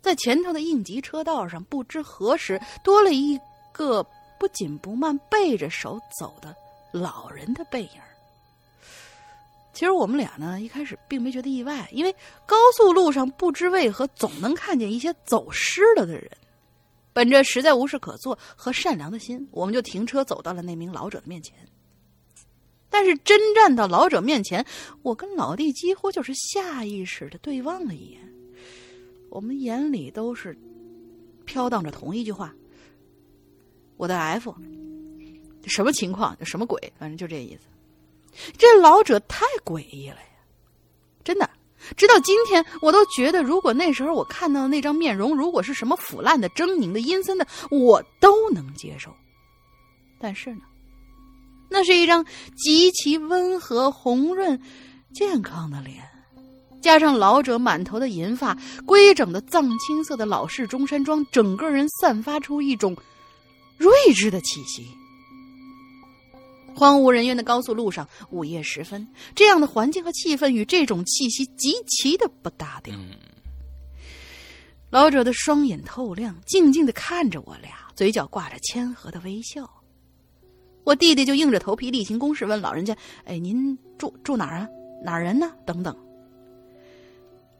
[0.00, 3.38] 在前头的应急车道上，不知何时多了一
[3.72, 4.04] 个
[4.38, 6.54] 不紧不慢背着手走的
[6.92, 7.90] 老人的背影。
[9.72, 12.14] 其实我们俩呢，一开始并没觉得意外，因为
[12.44, 16.30] 高速路上不知为何总能看见一些走失了的人。
[17.14, 21.56] 本着实在无事可做和善良的心，我们就停车走到了那名老者的面前。
[22.92, 24.64] 但是真站到老者面前，
[25.02, 28.20] 我跟老弟几乎就是下意识的对望了一眼，
[29.30, 30.56] 我们眼里都是
[31.46, 32.54] 飘荡着同一句话
[33.96, 34.54] ：“我的 F，
[35.66, 36.36] 什么情况？
[36.44, 36.92] 什么鬼？
[36.98, 37.62] 反正就这意思。”
[38.56, 40.44] 这老者太诡异了呀，
[41.24, 41.48] 真的。
[41.96, 49.12] 直到今天，我都觉得，如果那时候我看到的那张面容，如果是什么腐烂的、狰狞的、阴森的，我都能接受。
[50.20, 50.62] 但是呢，
[51.72, 52.24] 那是一张
[52.56, 54.60] 极其温和、红润、
[55.14, 56.04] 健康的脸，
[56.82, 62.94] 加上老者满头的银发、规整的藏青色的老式中山装，整个人散发出一种
[63.78, 64.86] 睿智的气息。
[66.74, 72.94] 荒无人烟的高速路上，午夜时分，这样的环境和气氛与这种气息极其的不搭调。
[72.94, 73.10] 嗯
[74.90, 79.81] 老者的双眼透亮，静静的看着我俩，嘴角挂着谦和的微笑。
[80.84, 84.68] 我弟弟就硬着头皮例行公事问老人家：“哎，您住住哪儿啊？
[85.04, 85.96] 哪儿人呢？”等等。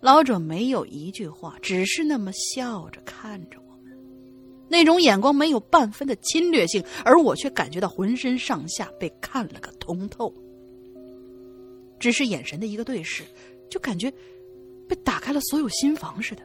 [0.01, 3.97] 老者没有一句话，只是那么笑着看着我们，
[4.68, 10.35] 那种眼光没有半分的侵略性，而我却感觉到浑身上下被看了个通透。
[12.01, 13.23] 只是眼神的一个对视，
[13.70, 14.12] 就感觉
[14.89, 16.43] 被打开了所有心房似的。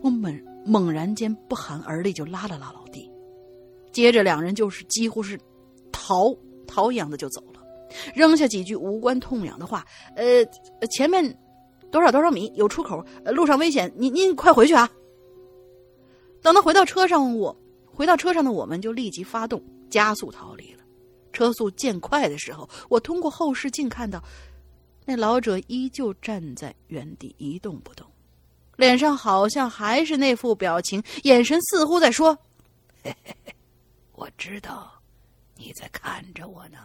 [0.00, 0.34] 我猛
[0.64, 3.06] 猛然间不寒而栗，就拉了拉老弟，
[3.92, 5.38] 接着两人就是几乎是
[5.90, 6.34] 逃
[6.66, 7.60] 逃一样的就走了，
[8.14, 9.84] 扔下几句无关痛痒的话。
[10.16, 10.44] 呃，
[10.90, 11.38] 前面
[11.90, 14.90] 多少多少米有出口，呃，路上危险，您您快回去啊！
[16.40, 20.82] 等到回到车上，我回到车上的我们就立即发动加速逃离了。
[21.32, 24.22] 车速渐快的时候，我通过后视镜看到，
[25.04, 28.06] 那老者依旧站在原地一动不动。
[28.76, 32.36] 脸上好像还是那副表情，眼神似乎在说
[33.04, 33.54] ：“嘿嘿嘿，
[34.22, 34.92] 我知道
[35.56, 36.78] 你在看着我呢。”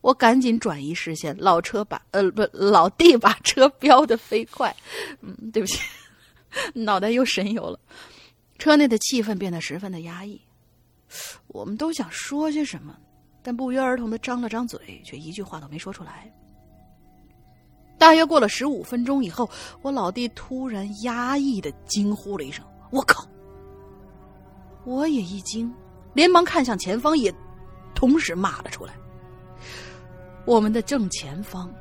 [0.00, 4.74] 我赶紧转移视线，老车把呃不老弟把车飙得飞快，
[5.20, 5.82] 嗯，对不起，
[6.72, 7.78] 脑袋又神游了。
[8.56, 10.40] 车内的气氛变得十分的压抑，
[11.48, 12.96] 我们都想说些什么，
[13.42, 16.32] 但不约而同的张了张嘴，却一句话都没说出来。
[17.98, 19.50] 大约过了十五分钟以后，
[19.82, 23.28] 我老弟突然压抑的惊呼了一声：“我靠！”
[24.86, 25.74] 我也一惊，
[26.14, 27.34] 连忙看向前方，也
[27.92, 28.94] 同时骂了出来。
[30.44, 31.74] 我们的正前方，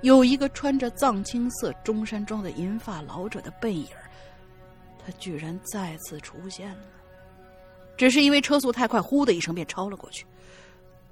[0.00, 3.86] 有一个穿着藏青色中山装的银发老者的背影
[4.98, 6.82] 他居然再次出现了。
[7.96, 10.26] 只是因为车速太快，呼的一声便超了过去。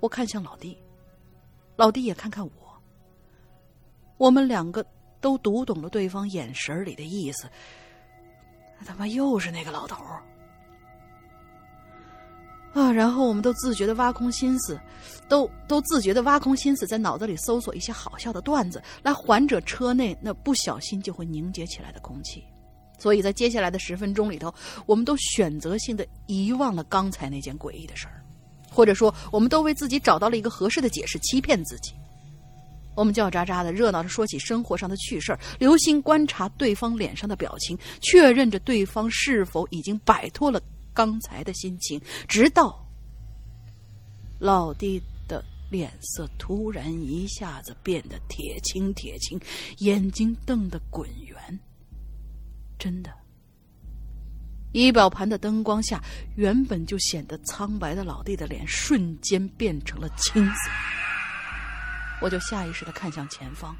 [0.01, 0.77] 我看向老弟，
[1.77, 2.53] 老弟也看看我。
[4.17, 4.85] 我们两个
[5.21, 7.49] 都读懂了对方眼神里的意思。
[8.85, 10.23] 他妈又是那个老头儿
[12.73, 12.91] 啊！
[12.93, 14.79] 然后我们都自觉的挖空心思，
[15.29, 22.45] 都都自觉的挖空心思，在脑子里搜索一些好笑的段子，来缓解车内那不小心就会凝结起来的空气。
[22.99, 24.53] 所以在接下来的十分钟里头，
[24.87, 28.23] 我们都选择性的遗忘了刚才那件诡异的事儿，
[28.71, 31.93] 或者说，我们都为自己找到了一个合适的解释，欺骗自己。
[32.95, 40.61] 我们叫喳喳的热闹的说起生活上的趣事儿，留心观察对方脸上的表情，确认着对方是否已经摆脱了
[40.93, 42.87] 刚才的心情，直到
[44.39, 49.41] 老弟的脸色突然一下子变得铁青铁青，
[49.79, 51.61] 眼睛瞪得滚圆。
[52.79, 53.13] 真的，
[54.73, 56.03] 仪表盘的灯光下，
[56.37, 60.71] 原本就显得苍白的老弟的脸瞬间变成了青色。
[62.23, 63.77] 我就下意识的看向前方，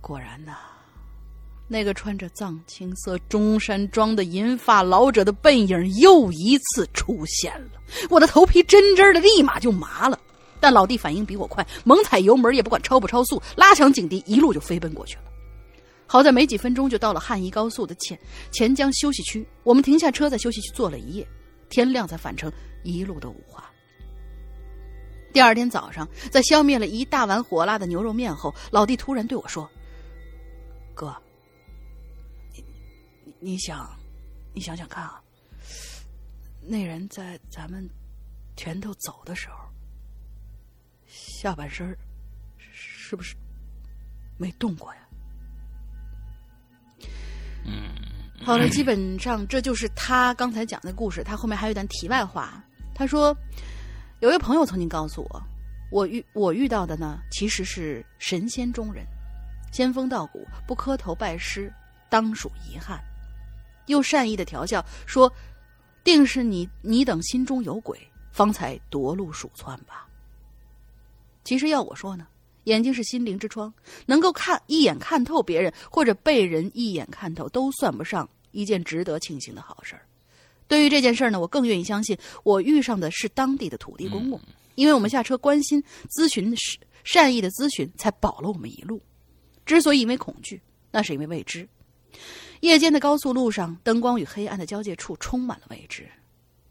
[0.00, 0.56] 果然呐，
[1.70, 7.80] 那个穿着藏青色中山装的银发老者的背影又一次出现了。
[8.08, 10.18] 我的头皮真真的立马就麻了，
[10.58, 15.22] 但老弟反应比我快，猛踩油门也不管超不超速，拉响警笛，一路就飞奔过去了。
[16.06, 18.18] 好在没几分钟就到了汉宜高速的钱
[18.50, 21.28] 钱江休息区，我们停下车在休息区坐了一夜，
[21.68, 22.50] 天亮才返程，
[22.82, 23.62] 一路的五花。
[25.34, 29.68] 第二天早上，在消灭了一大碗火辣的牛肉面后，老弟突然对我说
[30.94, 31.14] ：“哥，
[33.40, 33.88] 你你想，
[34.52, 35.20] 你想想看啊，
[36.60, 37.88] 那人在咱们
[38.56, 39.56] 前头走的时候，
[41.06, 41.96] 下半身
[42.58, 43.36] 是不是
[44.36, 45.00] 没动过呀？”
[47.64, 47.90] 嗯，
[48.44, 51.22] 好了，基本上这就是他刚才讲的故事。
[51.22, 52.62] 他后面还有一段题外话，
[52.94, 53.36] 他说。
[54.20, 55.40] 有位朋友曾经告诉我，
[55.92, 59.06] 我遇我遇到的呢，其实是神仙中人，
[59.70, 61.72] 仙风道骨，不磕头拜师，
[62.10, 63.00] 当属遗憾。
[63.88, 65.30] 又善意的调笑说，
[66.04, 67.98] 定是你你等心中有鬼，
[68.30, 70.08] 方才夺路鼠窜吧。
[71.44, 72.26] 其实要我说呢，
[72.64, 73.72] 眼睛是心灵之窗，
[74.06, 80.02] 能够看一眼看透别人，或者被人一眼看透，都算不上一件值得庆幸的好事儿。
[80.66, 84.38] 对于这件事儿呢，我更愿意相信我遇上的是当地的土地公公，
[84.74, 89.00] 因为我们下车关心咨询是善意的咨询，才保了我们一路。
[89.64, 90.60] 之所以因为恐惧，
[90.90, 91.66] 那是因为未知。
[92.60, 96.08] 夜间的高速路上，灯光与黑暗的交界处充满了未知，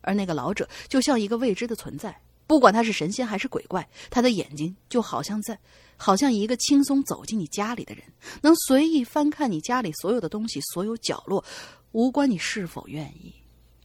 [0.01, 2.19] 而那个老者就像一个未知的存在。
[2.45, 5.59] 不管他是神仙还是鬼怪，他的眼睛就好像在，
[5.97, 8.03] 好像一个轻松走进你家里的人，
[8.41, 11.43] 能随意翻看你家里所有的东西，所有角落，
[11.91, 13.33] 无关你是否愿意。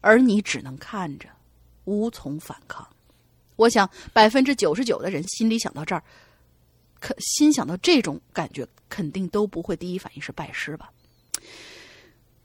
[0.00, 1.28] 而你只能看着，
[1.84, 2.86] 无从反抗。
[3.56, 6.02] 我想百分之九十九的人心里想到这儿，
[7.00, 10.90] 可心想到这种感觉，肯定都不会第一反应是拜师吧。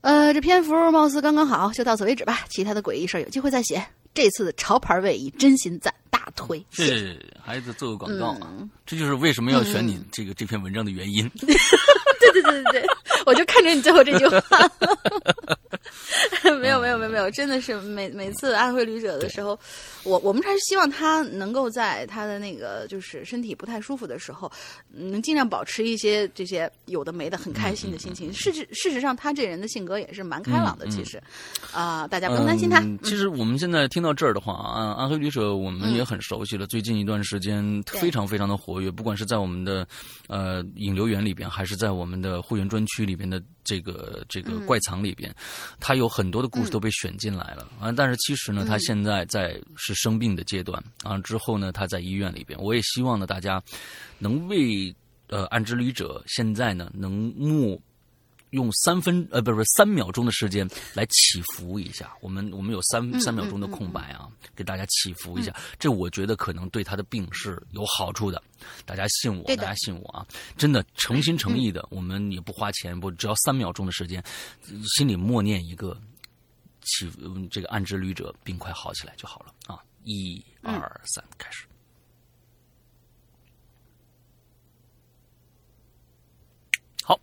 [0.08, 2.46] 呃，这篇幅貌似刚刚好，就到此为止吧。
[2.48, 3.86] 其他的诡异事儿有机会再写。
[4.14, 6.66] 这次的潮牌卫衣真心赞，大推。
[6.72, 8.48] 是，还得做个广告啊！
[8.86, 11.30] 这就是为什么要选你这个这篇文章的原因。
[12.34, 12.88] 对对对对对，
[13.26, 14.42] 我就看着你最后这句话。
[16.62, 19.58] 没有没有没有没有，真的是每每次安徽旅者的时候，
[20.04, 24.52] 我我们还是希望他能够在他的那个就是身体不太舒服的时候，
[24.92, 28.34] 能尽量保持一些这些有的没的很开心的心情。
[28.34, 30.88] 事实事实上，他这人的性格也是蛮开朗的。
[30.88, 31.22] 其实，
[31.74, 32.82] 啊，大家不用担心他。
[33.04, 36.66] 其实我们现在听到这儿的话啊，安徽旅者我们也很熟悉了。
[36.66, 39.88] 最近一段时间非常非常的活跃，不管是在我们的
[40.28, 43.42] 呃引流员里边，还是在我们的会员专区里边的。
[43.68, 45.30] 这个这个怪藏里边，
[45.78, 47.92] 他有很多的故事都被选进来了啊！
[47.92, 51.18] 但是其实呢，他现在在是生病的阶段啊。
[51.18, 52.58] 之后呢，他在医院里边。
[52.62, 53.62] 我也希望呢，大家
[54.20, 54.96] 能为
[55.28, 57.82] 呃安之旅者现在呢能目。
[58.52, 68.42] 用三分呃不是三秒钟的时间来祈福一下，我们我们有三三秒钟的空白啊，给大家祈福一下，这我觉得可能对他的病是有好处的。
[68.86, 70.26] 大家信我，大家信我啊！
[70.58, 74.24] 真的诚心诚意的，我们也不花钱，不只要三秒钟的时间，
[74.96, 76.00] 心里默念一个
[76.82, 77.12] 祈
[77.52, 79.84] 这个暗之旅者病快好起来就好了啊！
[80.04, 81.66] 一二三，开始。
[87.04, 87.20] 好。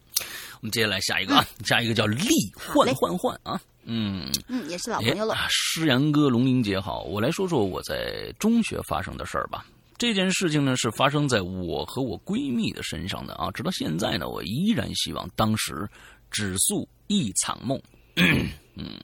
[0.54, 5.37] 我们接下来下一个啊，下一个叫力换换换啊，嗯嗯，也是老朋友了。
[5.51, 9.67] 诗阳哥、龙玲姐好，我来说说我在中学发生的事儿吧。
[9.97, 15.89] 这件事情呢是发生在我和我闺蜜的身上的啊，直到现在呢，我依然希望当时
[16.31, 17.81] 只诉一场梦。
[18.17, 18.99] 嗯，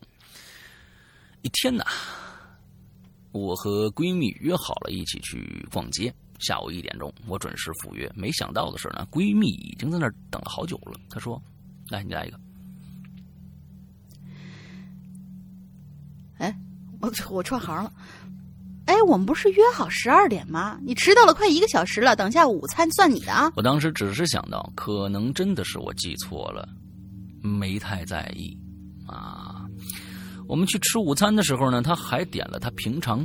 [1.42, 1.84] 一天呐，
[3.32, 6.12] 我和闺蜜约好了一起去逛街。
[6.38, 8.10] 下午一点钟，我准时赴约。
[8.16, 10.98] 没想到的是呢，闺蜜已经在那儿等了好久了。
[11.10, 11.40] 她说
[11.90, 12.40] ：“来，你来一个。”
[16.38, 16.56] 哎，
[17.00, 17.92] 我我串行了。
[18.86, 20.80] 哎，我们不是约好十二点吗？
[20.82, 22.16] 你迟到了快一个小时了。
[22.16, 23.52] 等下午餐算你的啊！
[23.54, 26.68] 我当时只是想到，可能真的是我记错了。
[27.40, 28.58] 没太在意
[29.06, 29.64] 啊。
[30.48, 33.24] 我们去吃午餐的时候呢，他还点了他平常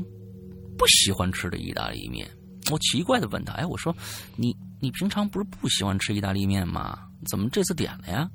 [0.78, 2.30] 不喜欢吃的意大利面。
[2.70, 3.95] 我奇怪的问他：“哎，我说
[4.36, 6.99] 你你平常不是不喜欢吃意大利面吗？
[7.28, 8.30] 怎么这次点了呀？”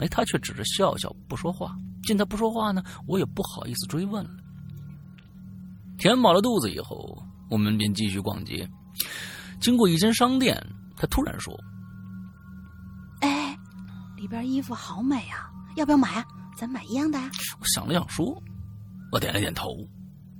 [0.00, 1.76] 哎，他却只是笑笑不说话。
[2.04, 4.30] 见他不说话呢，我也不好意思追问了。
[5.98, 8.68] 填饱了肚子以后，我们便继续逛街。
[9.60, 10.56] 经过一间商店，
[10.96, 11.52] 他突然说
[13.20, 13.58] 哎，
[14.16, 16.24] 里边衣服好美啊，要不要买啊？
[16.56, 17.30] 咱买一样的呀、
[17.60, 18.42] ：“我想了想说，
[19.12, 19.68] 我点了点头。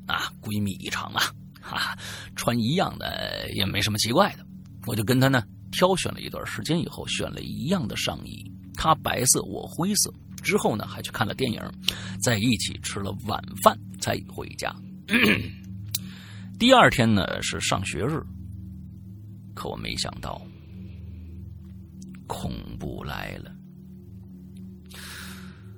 [0.06, 1.22] 啊，闺蜜一场啊，
[1.60, 1.98] 哈、哈，
[2.34, 4.46] 穿一样的也没什么奇怪的。
[4.86, 10.14] 我就跟他呢挑选了一段时间以后，选了一样的上衣，他白色，我灰色。
[10.40, 11.60] 之后呢，还去看了电影，
[12.22, 14.72] 在一起吃了晚饭才回家。
[16.58, 18.22] 第二天呢是上学日，
[19.54, 20.40] 可我没想到，
[22.28, 23.52] 恐怖来了。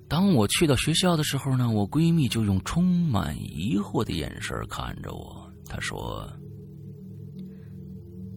[0.06, 5.50] 当我去到学校的时候呢，我闺蜜就用充满疑惑的眼神看着我。
[5.66, 6.28] 她说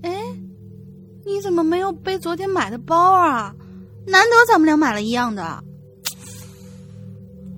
[0.03, 0.11] 哎，
[1.25, 3.53] 你怎么没有背昨天买的包啊？
[4.05, 5.63] 难得咱们俩买了一样的。：“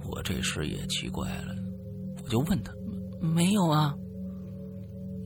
[0.10, 1.54] 我这时也奇怪了，
[2.24, 2.72] 我就问她：
[3.20, 3.94] 没有啊？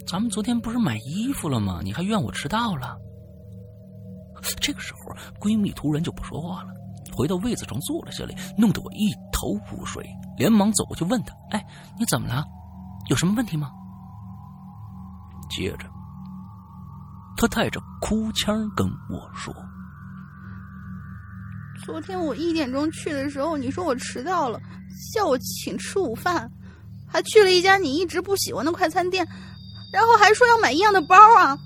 [0.08, 1.82] 咱们昨天不是买衣服了吗？
[1.84, 2.98] 你还怨我迟到了？”
[4.62, 6.70] 这个时候，闺蜜突然就不说话了，
[7.16, 10.04] 回到位子上坐了下来，弄得我一头雾水，
[10.38, 11.64] 连忙走过去问她：“哎，
[12.00, 12.44] 你怎么了？
[13.10, 13.70] 有什么问题吗？”
[15.52, 15.86] 接着，
[17.36, 19.54] 她带着哭腔跟我说
[21.86, 24.62] 昨天我一点钟去的时候，你说我迟到了，
[25.14, 26.50] 叫我请吃午饭，
[27.08, 29.26] 还去了一家你一直不喜欢的快餐店，
[29.92, 31.58] 然后还说要买一样的包啊。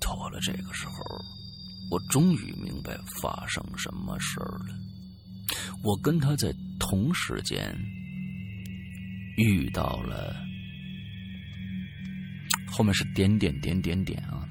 [0.00, 0.94] 到了这个时候，
[1.90, 4.74] 我终于明白发生什么事儿了。
[5.82, 7.74] 我跟他在同时间
[9.36, 10.36] 遇到了，
[12.70, 14.46] 后面是点点点点点啊，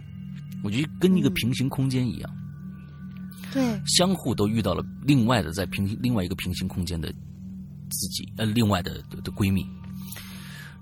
[0.63, 2.31] 我觉得跟一个平行空间一样，
[3.53, 7.11] 对，相互都遇到了另外的在平另外一个平行空间的
[7.89, 9.65] 自己，呃，另外的的的闺蜜。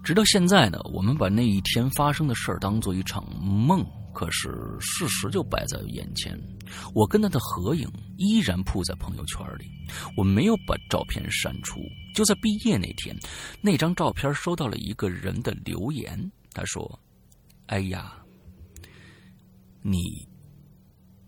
[0.04, 4.50] 直到现在呢，我们把那一天发生的事儿当做一场梦，可是
[4.80, 6.40] 事实就摆在眼前。
[6.94, 9.66] 我跟她的合影依然铺在朋友圈里，
[10.16, 11.80] 我没有把照片删除。
[12.14, 13.16] 就在毕业那天，
[13.62, 17.00] 那张照片收到了一个人的留言，他说
[17.66, 18.14] ：“哎呀，
[19.82, 20.28] 你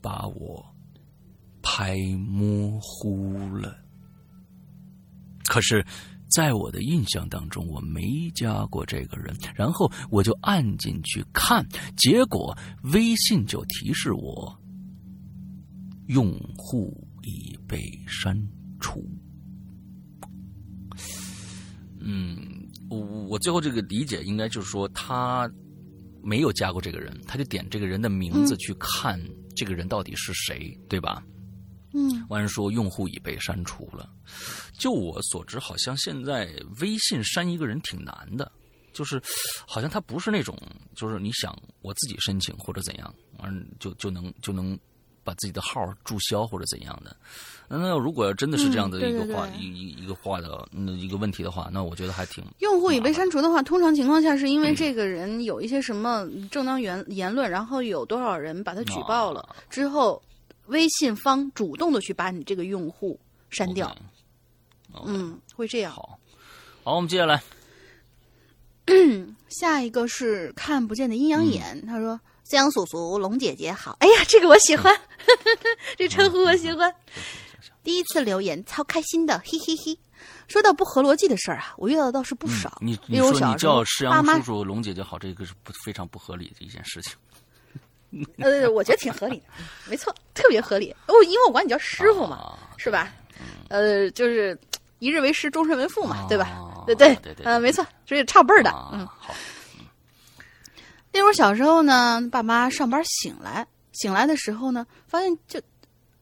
[0.01, 0.63] 把我
[1.67, 3.77] 拍模糊了。”
[5.49, 5.85] 可是，
[6.29, 9.35] 在我的印象当中，我没加过这个人。
[9.53, 11.65] 然后我就按进去看，
[11.97, 12.57] 结果
[12.93, 14.57] 微信就提示我，
[16.07, 18.37] 用户已被删
[18.79, 19.05] 除。
[21.99, 22.37] 嗯，
[22.89, 25.49] 我我最后这个理解应该就是说，他
[26.21, 29.19] 没有加过这个人，他就点这个人的名字去看
[29.55, 31.23] 这个人到底是谁，对吧？
[31.97, 34.07] 嗯，完说用户已被删除了。
[34.77, 38.51] 就我所知，好像现在微信删一个人挺难的，
[38.93, 39.19] 就是
[39.65, 40.55] 好像他不是那种，
[40.95, 44.77] 就是你想我自己申请或者怎样，完就就能就能
[45.23, 47.15] 把自己的号注销或者怎样的。
[47.67, 54.63] 那如果要真的是这样的一个话、一一一个话的那一个问题的话，那我觉得还挺用户已被删除的话，通常情况下是因嗯。
[54.63, 59.55] 为这个人有一些什么正当言言论，然后有多少人把他举报了啊。
[59.69, 60.21] 之后，
[60.67, 63.95] 微信方主动的去把你这个用户删掉。
[65.05, 65.91] 嗯，会这样。
[65.91, 66.17] 好。
[66.83, 67.43] 好，我们接下来，
[69.49, 74.97] 下一个是看不见的阴阳眼，嗯他说：“江叔叔，龙姐姐好。”哎呀，这个我喜欢，
[75.97, 76.93] 这称呼我喜欢。
[77.83, 79.99] 第一次留言，超开心的，嘿嘿嘿。
[80.47, 82.77] 说到不合逻辑的事儿啊，我遇到的倒是不少。
[82.81, 87.13] 你你说你叫石爸妈阳叔叔、龙姐姐好，这个是不非常不合理的一件事情。
[88.39, 89.45] 呃，我觉得挺合理的，
[89.89, 90.95] 没错，特别合理。
[91.07, 93.11] 哦，因为我管你叫师傅嘛，啊是吧？
[93.69, 94.57] 呃，就是
[94.99, 96.45] 一日为师，终身为父嘛，对吧？
[96.45, 98.69] 啊对对呃，没错，所以差辈儿的。
[98.69, 99.33] 啊嗯，好，
[101.11, 105.59] 例如小时候呢，爸妈上班醒来，醒来的时候呢，发现就，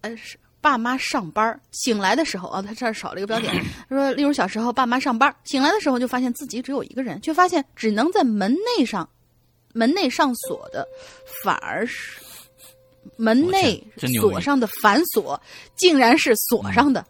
[0.02, 3.54] 呃，是爸妈上班醒来的时候啊，他这儿少了一个标点。
[3.88, 9.08] 他说，例如小时候爸妈上班醒来的时候，就发现自己只有一个人，却发现只能在门内上，
[9.76, 10.88] 门内上锁的，
[11.44, 12.22] 反而是
[13.18, 13.84] 门内
[14.18, 15.40] 锁上的反锁，
[15.76, 17.06] 竟然是锁上的。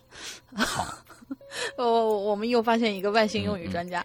[0.55, 0.87] 好，
[1.77, 4.03] 哦，我们又发现一个外星用嗯语专家。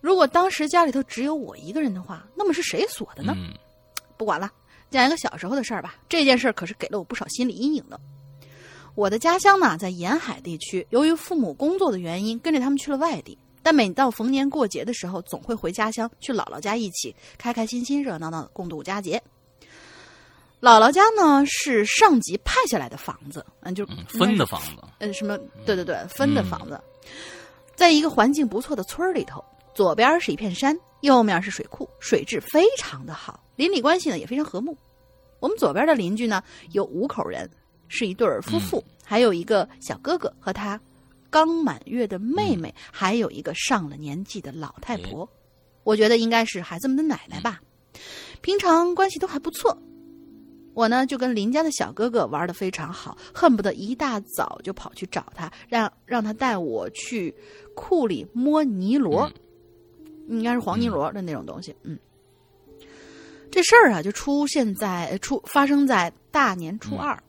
[0.00, 3.34] 如果当时家里头只有我一个人的话，那么是谁锁的呢？
[3.36, 3.52] 嗯
[4.16, 4.50] 不管了，
[4.90, 5.96] 讲一个小时候的事儿吧。
[6.08, 7.98] 这件事儿可是给了我不少心理阴影的。
[8.94, 13.36] 我的家乡呢在沿海地区，由于父母工作的原因，跟着他们去了外地。
[13.70, 19.22] 但每到逢年过节的时候，总会回家乡去姥姥家一起开开心心、热热闹闹的共度佳节。
[20.60, 25.38] 姥姥家呢是上级派下来的房子，嗯，就嗯，分的房子，嗯，什么？
[25.64, 26.80] 对对对，分的房子，
[27.76, 29.40] 在一个环境不错的村儿里头，
[29.72, 34.76] 左边是一片山，右面是水库，水质非常的好，邻里关系呢也非常和睦。
[35.38, 36.42] 我们左边的邻居呢
[36.72, 37.48] 有五口人，
[37.86, 40.76] 是一对儿夫妇，还有一个小哥哥和他
[41.30, 45.28] 刚满月的妹妹，还有一个上了年纪的老太婆，
[45.84, 47.60] 我觉得应该是孩子们的奶奶吧。
[48.42, 49.76] 平常关系都还不错，
[50.74, 57.34] 我呢就跟邻家的小哥哥玩的非常好，恨不得一大早就跑去找他，让让他带我去
[57.74, 59.30] 库里摸泥螺，
[60.28, 61.74] 应该是黄泥螺的那种东西。
[61.82, 61.98] 嗯，
[63.50, 67.22] 这事儿啊就出现在呃出发生在大年初二。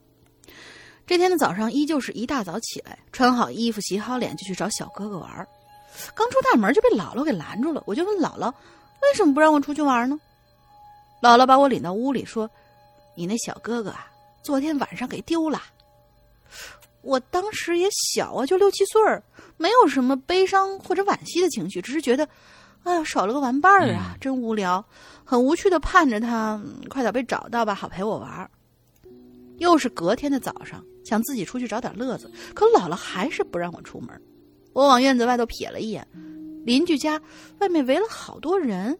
[1.11, 5.45] 这天的早上，依旧是一大早起来，穿好衣服、洗好脸就去找小哥哥玩儿。
[6.15, 8.49] 刚出大门就被姥姥给拦住了，我就问姥姥
[9.01, 10.17] 为什么不让我出去玩呢？
[11.21, 12.49] 姥姥把我领到屋里说
[13.13, 14.09] ：“你那小哥哥啊，
[14.41, 15.61] 昨天晚上给丢了。”
[17.03, 19.21] 我当时也小啊，就六七岁儿，
[19.57, 22.25] 没有什么悲伤或者惋惜的情绪，只是觉得，
[22.83, 24.81] 哎呀，少了个玩伴儿啊，真无聊，
[25.25, 28.49] 很无趣的盼着他嗯快点被找到吧，好陪我玩儿。
[29.61, 34.19] 又是隔天的早上，想自己出去找点乐子，可姥姥还是不让我出门。
[34.73, 36.07] 我往院子外头瞥了一眼，
[36.65, 37.21] 邻居家
[37.59, 38.97] 外面围了好多人，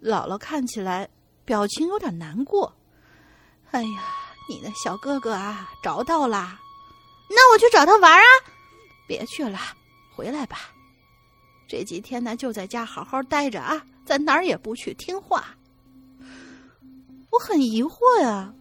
[0.00, 1.08] 姥姥看起来
[1.44, 2.72] 表情有点难过。
[3.72, 4.04] 哎呀，
[4.48, 6.60] 你的小哥哥啊，找到啦！
[7.28, 8.26] 那我去找他玩啊！
[9.08, 9.58] 别去了，
[10.14, 10.70] 回来吧。
[11.66, 15.44] 这几天呢，就在家好好待着啊，咱哪儿也不去，听话。
[17.30, 18.54] 我很疑惑呀，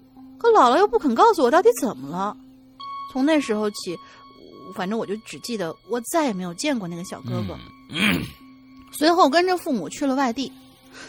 [0.43, 2.35] 可姥姥又不肯告诉我到底怎么了。
[3.11, 3.97] 从那时候起，
[4.75, 7.57] 反正我就只记得我再也没有见过那个小哥哥。
[8.91, 10.51] 随后跟着父母去了外地。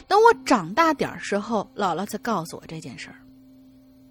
[0.08, 3.16] 等我长大点儿时候，姥姥才告诉我这件事儿。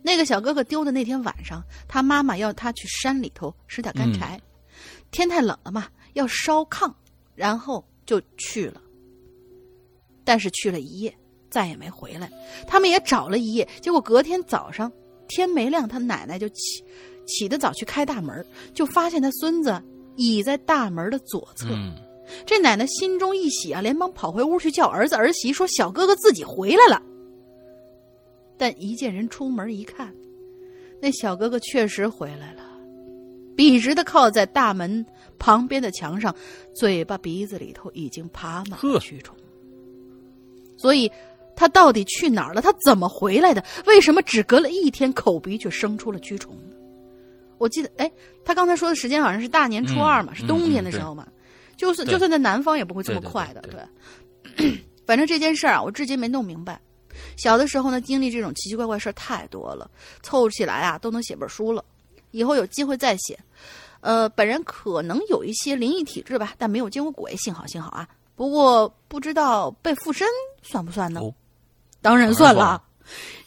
[0.03, 4.39] 那个小哥哥丢的那天晚上，他妈妈要他去山里头拾点干柴，
[5.09, 6.93] 天太冷了嘛，要烧炕，
[7.33, 8.81] 然后就去了。
[10.23, 11.17] 但是去了一夜，
[11.49, 12.29] 再也没回来。
[12.67, 14.91] 他们也找了一夜，结果隔天早上
[15.27, 16.83] 天没亮，他奶奶就起
[17.25, 19.81] 起得早去开大门，就发现他孙子
[20.15, 21.67] 倚在大门的左侧。
[21.71, 21.95] 嗯，
[22.45, 27.01] 这奶奶心中一喜啊，连忙跑回屋去叫儿子儿媳，说小哥哥自己回来了。
[28.57, 30.13] 但一见人出门一看，
[31.01, 32.61] 那小哥哥确实回来了，
[33.55, 35.05] 笔直的靠在大门
[35.39, 36.33] 旁边的墙上，
[36.73, 39.35] 嘴巴鼻子里头已经爬满了蛆虫。
[40.77, 41.09] 所以，
[41.55, 42.61] 他到底去哪儿了？
[42.61, 43.63] 他怎么回来的？
[43.85, 46.75] 为什么只隔了一天，口鼻却生出了蛆虫呢？
[47.57, 48.11] 我记得，哎，
[48.43, 51.27] 他刚才说的时间好像是大年初二嘛，嗯是冬天的时候嘛。
[51.77, 53.73] 就算就算在南方也不会这么对对快的，对
[54.57, 54.83] 对。
[55.05, 56.79] 反正这件事儿啊，我至今没弄明白。
[57.37, 59.89] 小的时候呢，经历这种奇奇怪怪事儿太多了，
[60.21, 61.83] 凑起来啊都能写本书了。
[62.31, 63.37] 以后有机会再写。
[64.01, 68.07] 呃，本人可能有一些灵异体质吧，但没有见过鬼，幸好幸好啊。
[68.35, 70.27] 不过不知道被附身
[70.61, 71.21] 算不算呢？
[71.21, 71.33] 哦
[72.03, 72.83] 当然算了。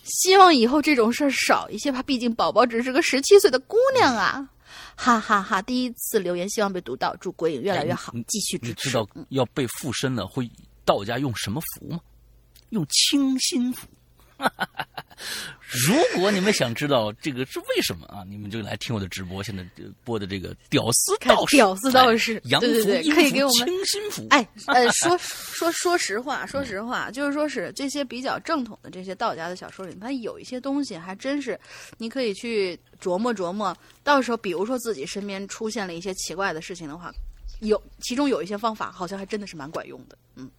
[0.03, 4.49] 希望以后这种事儿少一些吧，毕竟宝宝只是个十七岁的姑娘啊！
[4.97, 8.73] 哈哈哈第一次留言，希望被读到，祝鬼影越来越好哎你，继续支持。
[8.73, 10.51] 你知道要被附身了会
[10.85, 12.01] 道家用什么符吗？
[12.71, 13.87] 用清心符。
[15.87, 24.27] 如果你们想知道这个是为什么啊，你们就来听我的直播，现在呃播的这个屌丝看道士，屌丝道士对对对可以给我们清心符。
[24.31, 31.59] 哎，呃，说说说实话，说实话，就是说是这些比较正统的这些道家的小说里，它有一些东西还真是
[31.99, 33.77] 你可以去琢磨琢磨。
[34.03, 37.13] 到时候，比如说自己身边出现了一些奇怪的事情的话，
[37.61, 40.17] 有其中有一些方法，好像还真的是蛮管用的。
[40.37, 40.51] 嗯，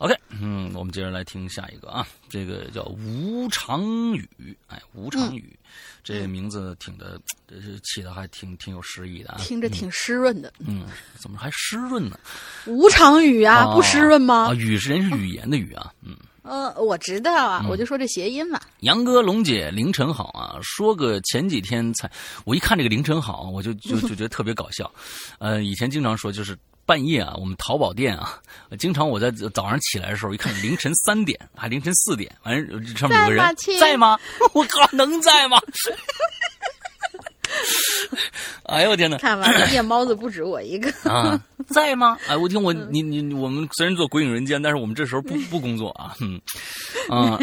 [0.00, 3.84] OK，嗯，我们接着来听下一个啊，这个叫吴长
[4.14, 5.54] 宇，哎，吴长宇，
[6.02, 9.38] 这名字挺的，这起的还挺挺有诗意的啊。
[9.40, 10.50] 听着挺湿润的。
[10.60, 10.86] 嗯，
[11.18, 12.18] 怎么还湿润呢？
[12.64, 14.54] 吴常语啊，哦不湿润吗啊，？
[14.54, 16.16] 语是人是语言的语啊，嗯。
[16.42, 18.58] 呃，我知道啊，我就说这谐音嘛。
[18.80, 20.58] 杨哥、龙姐，凌晨好啊！
[20.62, 22.10] 说个前几天才，
[22.46, 24.90] 我一看这个凌晨好，我就就就觉得特别搞笑。
[25.38, 26.58] 呃，以前经常说就是
[26.90, 28.36] 半夜啊，我们淘宝店啊，
[28.76, 34.18] 经常我在早上起来的时候，一看凌晨三点，还凌晨四点，完了上面有个人在吗在吗？
[34.54, 35.56] 我靠，能在吗？
[38.64, 39.18] 哎呦我天哪！
[39.18, 40.90] 看完了，夜猫子不止我一个。
[41.10, 42.16] 啊，在吗？
[42.28, 46.14] 哎，我听我你你我们虽然做鬼影人间，但是我们这时候不 不工作啊。
[46.20, 46.40] 嗯，
[47.08, 47.38] 啊，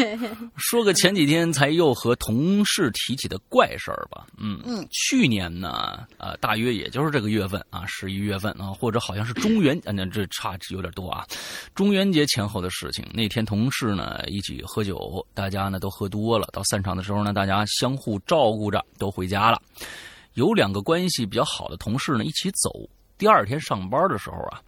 [0.56, 4.26] 说个前几天才又和同事提起的怪事儿吧。
[4.38, 11.26] 嗯嗯，去年呢，呃，大约也就是这个月份啊，十一月份啊，或者好像是中元，啊，那这差有点多啊。
[11.74, 19.60] 中元节前后的事情，那天同事呢一起喝酒，大家呢都喝多了，到散场的时候呢，大家相互照顾着都回家了。
[20.38, 22.70] 有两个关系比较好的同事呢一起走。
[23.18, 24.62] 第二天上班的时候啊，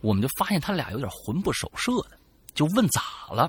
[0.00, 2.18] 我们就发现他俩有点魂不守舍的，
[2.52, 3.48] 就问咋了，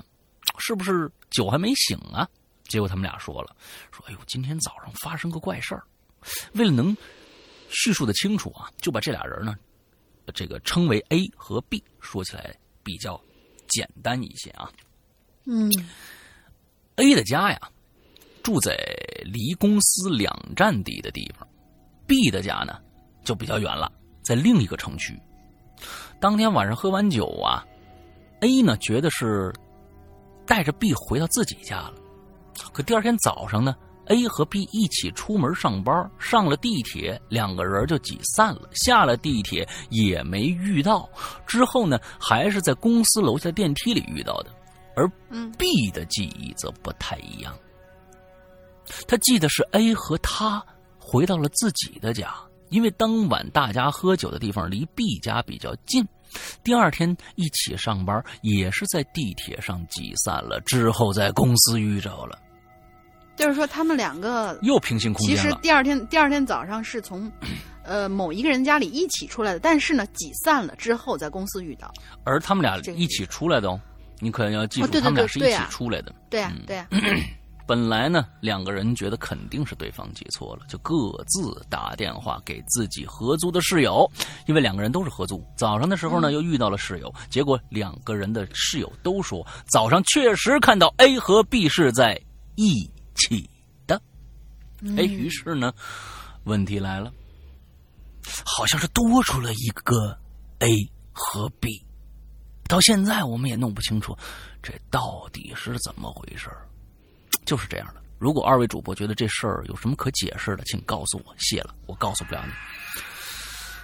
[0.58, 2.28] 是不是酒还没醒啊？
[2.68, 3.56] 结果他们俩说了，
[3.90, 5.82] 说哎呦，今天早上发生个怪事儿。
[6.52, 6.96] 为了能
[7.68, 9.56] 叙述的清楚啊，就把这俩人呢，
[10.32, 13.20] 这个称为 A 和 B，说起来比较
[13.66, 14.70] 简单一些啊。
[15.46, 15.68] 嗯
[16.94, 17.60] ，A 的家呀，
[18.42, 18.76] 住在
[19.24, 21.46] 离公司两站地的地方
[22.06, 22.78] ，B 的家呢
[23.24, 23.90] 就比较远了。
[24.22, 25.18] 在另一个城区，
[26.20, 27.64] 当天晚上喝完酒啊
[28.40, 29.52] ，A 呢觉得是
[30.46, 31.94] 带着 B 回到自己家了。
[32.72, 33.74] 可第二天早上呢
[34.06, 38.68] ，A 和 B 一起出门上班，上了地铁，两个人就挤散了。
[38.72, 41.08] 下了地铁也没遇到，
[41.46, 44.50] 之后呢，还是在公司楼下电梯里遇到的。
[44.96, 45.08] 而
[45.56, 47.56] B 的记忆则不太一样，
[49.10, 50.64] 他记得是 A 和他
[50.96, 52.32] 回到了自己的家。
[52.68, 56.06] 因为当晚大家喝酒的地方离 B 家比较近，
[56.62, 62.38] 第二天一起上班也是在地铁上挤散了，之后在公司遇着了。
[63.34, 67.28] 就是说，他们两个又平行空间其实第二天第二天早上是从，
[67.82, 71.92] 呃某一个人家里一起出来的，但是呢挤散了之后在公司遇到。
[72.22, 73.80] 而他们俩一起出来的哦，
[74.20, 76.14] 你可能要记住，他们俩是一起出来的。
[76.30, 76.86] 对呀，对呀。
[77.70, 84.10] 本来呢，两个人觉得肯定是对方记错了，就各自打电话给自己合租的室友，
[84.46, 85.40] 因为两个人都是合租。
[85.56, 92.20] 早上的时候呢，又遇到了室友，结果两个人的室友都说早上确实看到 A 和 B 是在
[92.56, 93.48] 一起
[93.86, 94.02] 的。
[94.96, 95.72] 哎，于是呢，
[96.42, 97.12] 问题来了，
[98.44, 100.18] 好像是多出了一个
[100.58, 100.74] A
[101.12, 101.86] 和 B，
[102.66, 104.18] 到现在我们也弄不清楚
[104.60, 106.66] 这到底是怎么回事儿。
[107.50, 108.00] 就是这样的。
[108.20, 111.34] 如果二位主播觉得这事儿有什么可解释的，请告诉我。
[111.36, 112.52] 谢了，我告诉不了你。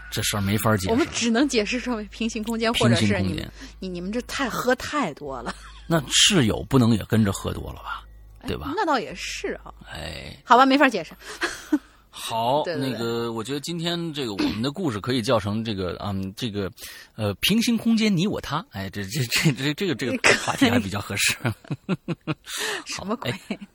[0.08, 0.90] 这事儿没法解释。
[0.90, 3.44] 我们只能解释成为平行空间，或者是你
[3.80, 5.52] 你你们这太喝太多了。
[5.88, 8.04] 那室友不能也跟着喝多了吧？
[8.46, 8.72] 对吧？
[8.76, 9.74] 那倒也是啊。
[9.92, 11.12] 哎，好吧，没法解释。
[12.18, 16.70] 好，那个，我觉得今天这个我们的故事可以叫成这个，嗯，这个，
[17.14, 21.36] 呃，平行空间你我他，哎，这这这这这个这个话题还比较合适。
[22.86, 23.30] 什么鬼？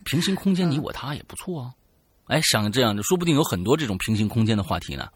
[0.05, 1.71] 平行空间你我他也不错啊。
[2.25, 5.07] 哎，想这样的，说不定有很多这种平行空间的话题呢。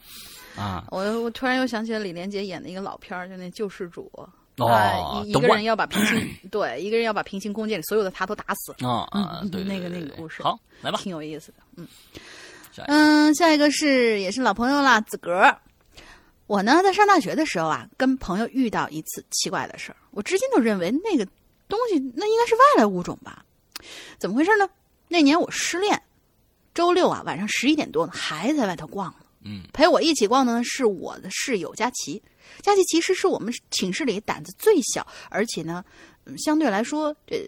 [0.55, 4.07] 啊，我我突然又想起了李连杰演的一个老片儿，就那救世主。
[4.57, 8.85] 哦，一个人要把平行对一个人要把平行空间里所有的他都打死。
[8.85, 11.87] 啊啊，对，那个那个故事，好，来吧，挺有意思的，嗯。
[12.87, 15.55] 嗯，下一个是也是老朋友啦，子格。
[16.47, 19.97] 我呢，在上大学的时候啊，跟朋友遇到一次奇怪的事儿。
[20.11, 21.25] 我至今都认为那个
[21.67, 23.43] 东西那应该是外来物种吧？
[24.19, 24.69] 怎么回事呢？
[25.07, 25.99] 那年我失恋，
[26.73, 29.25] 周六啊晚上十一点多呢，还在外头逛呢。
[29.43, 32.21] 嗯，陪我一起逛的呢是我的室友佳琪。
[32.61, 35.83] 佳琪其实是我们寝室里胆子最小，而且呢，
[36.37, 37.43] 相对来说，这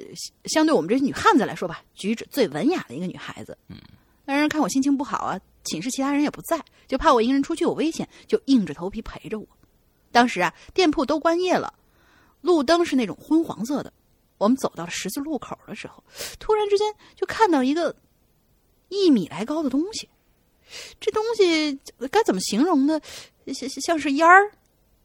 [0.46, 3.56] 相对我们这些女汉子来说吧，举止最文雅的一个女孩子。
[3.68, 3.78] 嗯。
[4.28, 9.48] 那人看我心情不好啊，寝室其他人也不在，就怕我一个人出去有危险，就硬着头皮陪着我。
[10.12, 11.74] 当时啊，店铺都关业了，
[12.42, 13.92] 路灯是那种昏黄色的。
[14.38, 16.04] 我们走到了十字路口的时候，
[16.40, 17.96] 突然之间就看到一个
[18.90, 20.10] 一米来高的东西。
[21.00, 21.80] 这东西
[22.12, 23.00] 该怎么形容呢？
[23.54, 24.52] 像像是烟儿，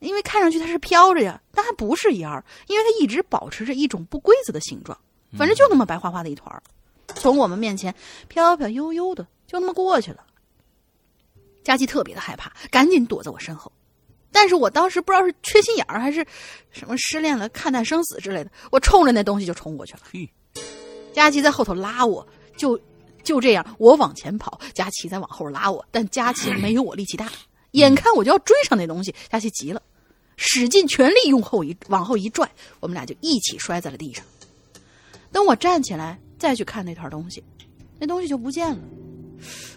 [0.01, 4.99] 因为看上去它是飘着呀，但还不是烟儿，因为它一直保持着一种不规则的形状，
[5.39, 6.61] 反正就那么白花花的一团儿。
[7.23, 7.95] 从我们面前
[8.27, 10.27] 飘飘悠悠的就那么过去了。
[11.62, 13.70] 佳琪特别的害怕，赶紧躲在我身后。
[14.33, 16.27] 但是我当时不知道是缺心眼儿还是
[16.73, 20.01] 什么失恋了看淡生死之类的，我冲着那东西就冲过去了。
[21.12, 22.77] 佳琪在后头拉我，就
[23.23, 25.87] 就这样，我往前跑，佳琪在往后拉我。
[25.93, 27.31] 但佳琪没有我力气大，
[27.70, 29.81] 眼看我就要追上那东西，佳琪急了，
[30.37, 32.51] 使尽全力用后一往后一拽，
[32.81, 34.25] 我们俩就一起摔在了地上。
[35.31, 36.18] 等我站起来。
[36.43, 37.40] 再去看那团东西，
[38.01, 38.82] 那东西就不见了。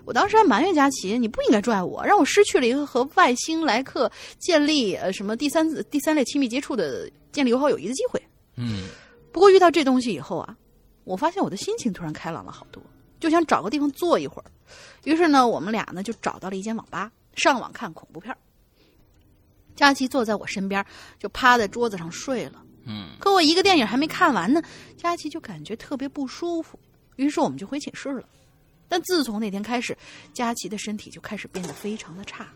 [0.03, 8.20] 我当时还埋怨佳琪：“你不应该拽我，让我失去了一个和外星来客建立呃什么第三第三类亲密接触的建立友好友谊的机会。”
[8.57, 8.88] 嗯。
[9.32, 10.57] 不过遇到这东西以后啊，
[11.03, 12.82] 我发现我的心情突然开朗了好多，
[13.20, 14.49] 就想找个地方坐一会儿，
[15.03, 18.36] 于是呢，我们俩呢就找到了一间网吧，上网看恐怖片。
[19.76, 20.84] 佳琪坐在我身边，
[21.20, 22.64] 就趴在桌子上睡了。
[22.86, 24.61] 嗯可我一个电影还没看完呢，
[24.95, 26.79] 佳琪就感觉特别不舒服，
[27.15, 28.23] 于是我们就回寝室了。
[28.88, 29.97] 但自从那天开始，
[30.33, 32.47] 佳琪的身体就开始变得非常的差，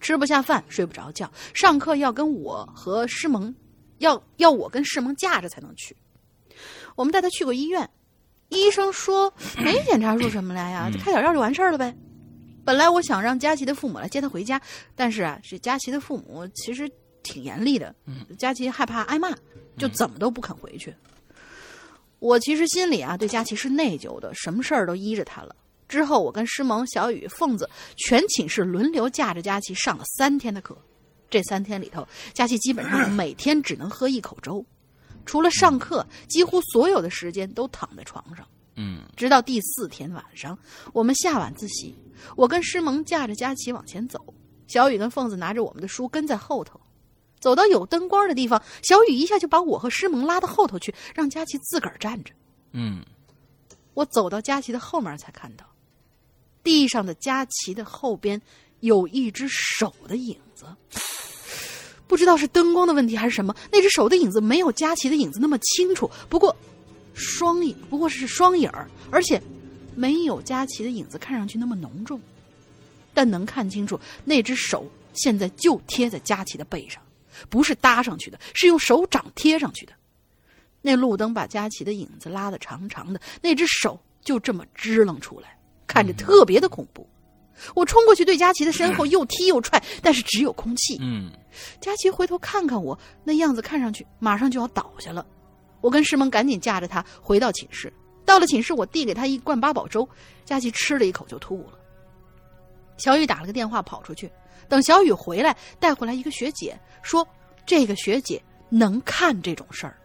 [0.00, 3.54] 吃不下饭，睡不着觉，上课要跟我和师萌，
[3.98, 5.96] 要要我跟师萌架着才能去。
[6.94, 7.88] 我们带他去过医院，
[8.50, 11.96] 医生说没检查出什么来呀，就开点药就完事儿了呗。
[12.66, 14.60] 本来我想让佳琪的父母来接他回家，
[14.94, 16.90] 但是啊，这佳琪的父母其实
[17.28, 17.94] 挺严厉的，
[18.38, 19.36] 佳琪害怕挨骂，
[19.76, 20.94] 就怎么都不肯回去。
[22.18, 25.54] 我其实心里啊对佳琪是内疚的，什么事儿都依着他了。
[25.88, 30.76] 之后，我跟师萌、小雨、凤子全寝室轮流架着佳琪上了三天的课。
[31.30, 34.64] 这三天里头，佳琪基本上每天只能喝一口粥，
[35.26, 38.46] 除了上课，几乎所有的时间都躺在床上。
[38.80, 40.58] 嗯直到第四天晚上，
[40.92, 41.94] 我们下晚自习，
[42.36, 44.18] 我跟师萌架着佳琪往前走，
[44.66, 46.80] 小雨跟凤子拿着我们的书跟在后头。
[47.40, 52.32] 走到有灯光的地方，小雨一下就把我和师萌拉到后头去，让佳琪自个儿站着。
[52.72, 53.04] 嗯
[53.94, 55.64] 我走到佳琪的后面才看到，
[56.62, 58.40] 地上的佳琪的后边
[58.80, 60.66] 有一只手的影子。
[62.06, 66.56] 不知道是灯光的问题还是什么，那只手的影子没有佳琪的影子那么清楚，不过
[67.12, 69.42] 双影不过是双影儿，而且
[69.94, 72.20] 没有佳琪的影子看上去那么浓重，
[73.12, 77.02] 但能看清楚那只手现在就贴在佳琪的背上，
[77.48, 79.92] 不是搭上去的，是用手掌贴上去的。
[80.80, 87.08] 那路灯把佳琪的影子拉得长长的，那只手就这么支棱出来，看着特别的恐怖。
[87.74, 90.96] 我冲过去对佳琪的身后又踢又踹，但是只有空气。
[91.00, 91.32] 嗯
[91.80, 95.26] 佳琪回头看看我，那样子看上去马上就要倒下了。
[95.80, 97.92] 我跟师萌赶紧架着他回到寝室。
[98.24, 100.08] 到了寝室，我递给他一罐八宝粥，
[100.44, 101.78] 佳琪吃了一口就吐了。
[102.96, 104.30] 小雨打了个电话跑出去，
[104.68, 107.26] 等小雨回来，带回来一个学姐，说
[107.64, 109.96] 这个学姐能看这种事儿。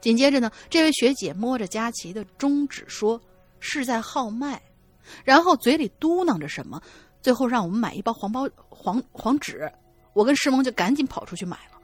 [0.00, 3.20] 紧接着呢，这位学姐摸着佳琪的中指说
[3.60, 4.60] 是在号脉，
[5.24, 6.80] 然后嘴里嘟囔着什么，
[7.22, 9.70] 最后让我们买一包黄包黄黄纸。
[10.12, 11.78] 我跟师萌就赶紧跑出去买了。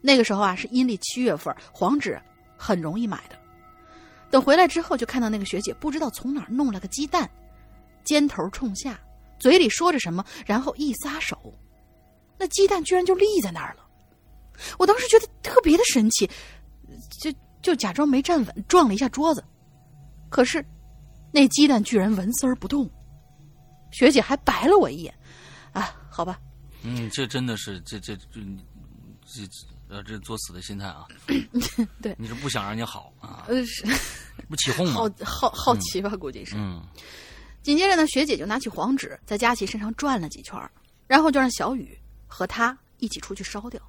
[0.00, 2.20] 那个时候啊，是阴历七月份，黄纸
[2.56, 3.36] 很容易买的。
[4.30, 7.28] 等回来之后，就看到那个学姐不知道从哪儿弄了个鸡蛋，
[8.04, 9.00] 尖头冲下，
[9.38, 11.54] 嘴里说着什么，然后一撒手，
[12.38, 13.84] 那鸡蛋居然就立在那儿了。
[14.78, 16.30] 我当时觉得特别的神奇，
[17.20, 19.42] 就就假装没站稳，撞了一下桌子。
[20.30, 20.64] 可是，
[21.32, 22.90] 那鸡蛋居然纹丝儿不动。
[23.92, 25.14] 学姐还白了我一眼，
[25.72, 26.40] 啊，好吧，
[26.82, 28.40] 嗯，这真的是这这这
[29.24, 29.48] 这
[29.88, 31.06] 呃这作死的心态啊！
[32.02, 33.44] 对你是不想让人家好啊？
[33.46, 33.86] 呃，是
[34.48, 35.14] 不起哄好吗？
[35.24, 36.56] 好好奇吧，估计是。
[36.56, 36.82] 嗯
[37.64, 40.56] 紧接着呢，学姐就拿起黄纸在佳琪身上转了几圈，
[41.06, 43.80] 然后就让小雨和他一起出去烧掉。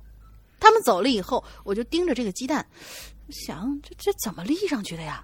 [0.61, 2.65] 他们走了以后，我就盯着这个鸡蛋，
[3.29, 5.21] 想这这怎么立上去的呀？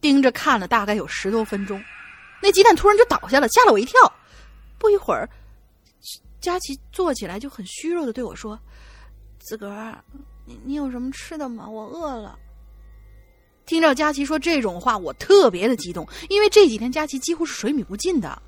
[0.00, 1.80] 盯着看了大概有十多分钟，
[2.42, 4.12] 那鸡蛋突然就倒下了，吓了我一跳。
[4.76, 5.30] 不一会儿，
[6.40, 8.58] 佳琪坐起来就很虚弱的对我说
[9.38, 10.04] ：“子格儿，
[10.44, 11.68] 你你有什么吃的吗？
[11.68, 12.36] 我饿了。”
[13.68, 18.40] 听着佳琪说这种话，我特别的激动，因为这几天佳琪几乎是水米不进的。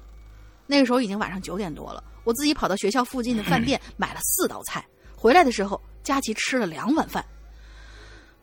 [0.67, 4.83] 那个时候已经晚上九点多了，我自己跑到学校附近的饭店 买了四道菜，
[5.15, 7.23] 回来的时候佳琪吃了两碗饭。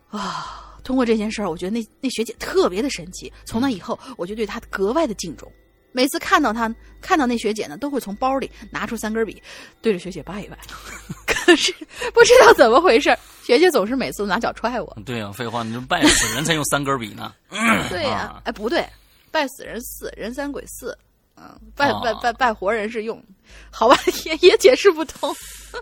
[0.10, 3.34] 啊，通过这件事儿，我觉得那那学姐特别的神奇。
[3.44, 5.52] 从那以后，我就对她格外的敬重。
[5.92, 9.42] 每次看到他，看到那学姐呢，都会从包里拿出三根笔，
[9.82, 10.58] 对着学姐拜一拜。
[11.26, 11.74] 可是
[12.14, 14.98] 不知道怎么回事，学姐总是每次都拿脚踹我。
[15.06, 17.34] 对呀、废话，你这拜死人才用三根笔呢。
[17.90, 18.86] 对呀、啊哎，不对，
[19.32, 20.98] 拜死人四，人三鬼四，
[21.38, 23.24] 嗯，拜拜哦拜拜活人是用，
[23.72, 25.34] 好吧，也也解释不通。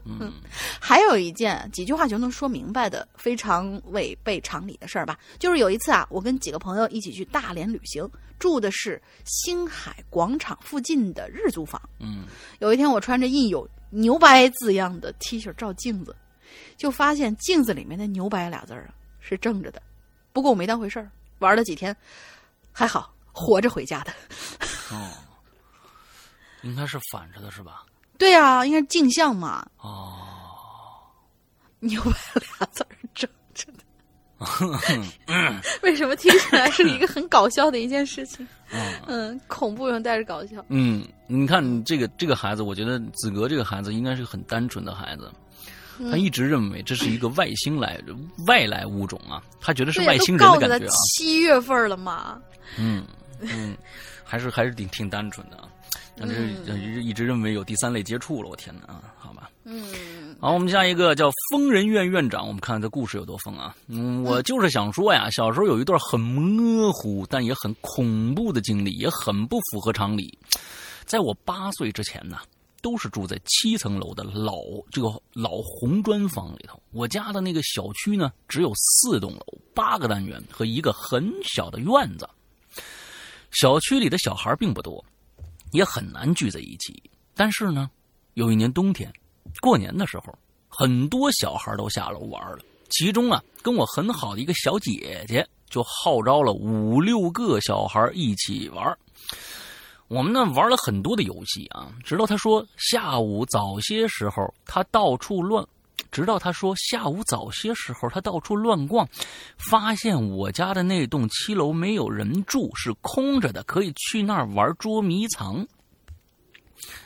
[0.06, 0.34] 嗯
[0.82, 11.82] 还有一件几句话就能说明白的非常违背常理的事儿吧，就是有一次啊，我跟几个朋友一起去大连旅行，住的是星海广场附近的日租房。
[11.99, 12.26] 嗯
[12.60, 16.14] 有一天，我穿着印有“牛掰”字样的 T 恤照镜子，
[16.76, 19.82] 就发现镜子里面的“牛掰”俩字儿啊是正着的。
[20.34, 21.95] 不过我没当回事儿，玩了几天，
[22.74, 24.12] 还好活着回家的。
[24.91, 25.12] 哦，
[26.66, 27.84] 应该是反着的是吧？
[28.18, 30.13] 对啊，应该是镜像嘛，哦，
[31.80, 32.11] 牛掰
[32.59, 33.84] 俩字儿正着的。
[35.82, 38.45] 为什么听起来是一个很搞笑的一件事情？
[39.07, 40.63] 嗯，恐怖又带着搞笑。
[40.68, 45.32] 嗯，你看你这个这个孩子，我觉得子格这个孩子应该是个很单纯的孩子。
[45.97, 47.97] 嗯他一直认为这是一个外星来
[48.47, 50.91] 外来物种啊，他觉得是，外星人的感觉啊。
[51.07, 52.38] 七月份了嘛。
[52.78, 53.05] 嗯
[53.39, 53.78] 嗯，
[54.26, 55.70] 还是还是挺挺单纯的啊。
[56.18, 59.13] 但是一直认为有第三类接触了，我天哪啊！
[59.18, 63.76] 好吧，嗯，好，我们下一个叫疯人院院长，我们看看这故事有多疯啊！
[63.88, 70.38] 嗯，我就是想说呀，小时候有一段很模糊但也很恐怖的经历，也很不符合常理。
[71.03, 72.38] 在我八岁之前呢，
[72.82, 74.53] 都是住在七层楼的老
[74.91, 76.82] 这个老红砖房里头。
[76.91, 82.28] 我家的那个小区呢，只有四栋楼、八个单元和一个很小的院子。
[83.51, 85.03] 小区里的小孩并不多。
[85.72, 87.01] 也很难聚在一起。
[87.34, 87.89] 但是呢，
[88.34, 89.11] 有一年冬天，
[89.61, 90.34] 过年的时候，
[90.68, 92.59] 很多小孩都下楼玩了。
[92.89, 98.97] 其中啊，跟我很好的一个小姐姐就号召了五六个小孩一起玩。
[100.07, 105.68] 我们呢玩了很多的游戏啊，直到她说下午早些时候，她到处乱。
[106.16, 109.05] 直到他说下午早些时候，他到处乱逛，
[109.57, 115.68] 发现我家的那栋七楼没有人住，是空着的，可以去那儿玩捉迷藏。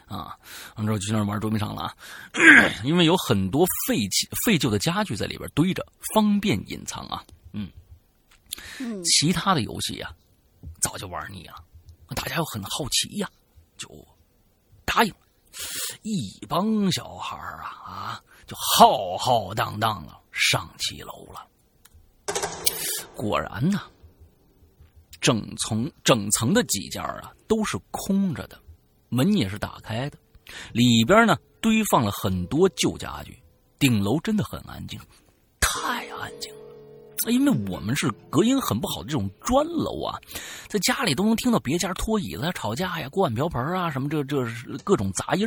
[0.05, 0.37] 啊，
[0.75, 1.95] 完之后去那儿玩捉迷藏了啊，
[2.85, 5.83] 因为有很多废弃、废旧的家具在里边堆着，
[6.13, 7.23] 方便隐藏啊。
[7.53, 7.67] 嗯，
[9.03, 10.13] 其他的游戏呀，
[10.79, 11.55] 早就玩腻了，
[12.15, 13.27] 大家又很好奇呀，
[13.75, 13.89] 就
[14.85, 15.17] 答应了。
[16.03, 18.23] 一帮小孩啊啊！
[18.49, 21.45] 就浩浩荡荡了上起楼了。
[23.15, 23.83] 果然呢，
[25.21, 28.59] 整层整层的几间啊都是空着的，
[29.09, 30.17] 门也是打开的，
[30.73, 33.39] 里边呢堆放了很多旧家具。
[33.77, 34.99] 顶楼真的很安静，
[35.59, 36.58] 太安静了。
[37.27, 40.17] 因为我们是隔音很不好的这种砖楼啊，
[40.67, 44.45] 在家里都能听到别家拖椅子、吵架呀、锅碗瓢盆啊什么这这
[44.83, 45.45] 各种杂音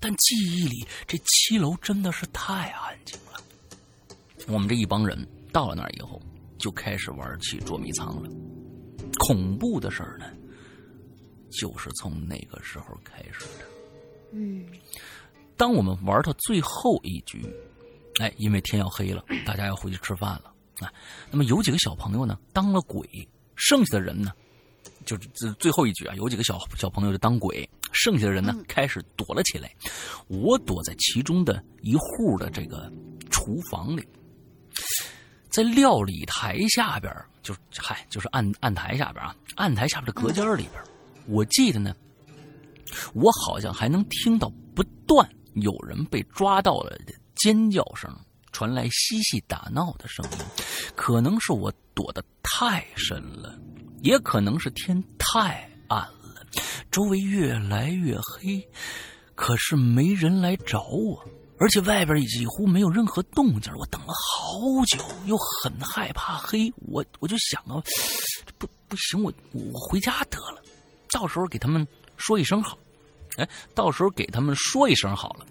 [0.00, 3.40] 但记忆里这七楼真的是太安静了。
[4.48, 5.18] 我们这一帮人
[5.52, 6.20] 到了那儿以后，
[6.58, 8.30] 就开始玩起捉迷藏了。
[9.18, 10.26] 恐怖的事儿呢，
[11.50, 13.66] 就是从那个时候开始的。
[14.32, 14.66] 嗯，
[15.56, 17.44] 当我们玩到最后一局，
[18.20, 20.52] 哎，因为天要黑了，大家要回去吃饭了。
[20.80, 20.92] 啊，
[21.30, 23.06] 那么有几个小朋友呢当了鬼，
[23.54, 24.32] 剩下的人呢，
[25.04, 29.74] 就是最最后一局啊，有几个小小朋友就当鬼，剩下的人呢开始躲了起来。
[30.28, 32.92] 我躲在其中的一户的这个
[33.30, 34.04] 厨房里，
[35.48, 37.12] 在料理台下边，
[37.42, 40.82] 就是嗨，就是案案台下边啊，案台下边的隔间里边，
[41.26, 41.94] 我记得呢，
[43.14, 48.14] 我好像还能听到不断有人被抓到了的尖叫声。
[48.56, 50.38] 传来嬉戏打闹的声音，
[50.96, 53.54] 可能是我躲得太深了，
[54.00, 56.40] 也可能是天太暗了，
[56.90, 58.66] 周围越来越黑，
[59.34, 61.22] 可是没人来找我，
[61.58, 63.70] 而且外边几乎没有任何动静。
[63.74, 67.76] 我等了好久，又很害怕黑，我我就想啊，
[68.56, 70.62] 不不行，我我回家得了，
[71.10, 71.86] 到时候给他们
[72.16, 72.78] 说一声好，
[73.36, 75.44] 哎，到时候给他们说一声好了。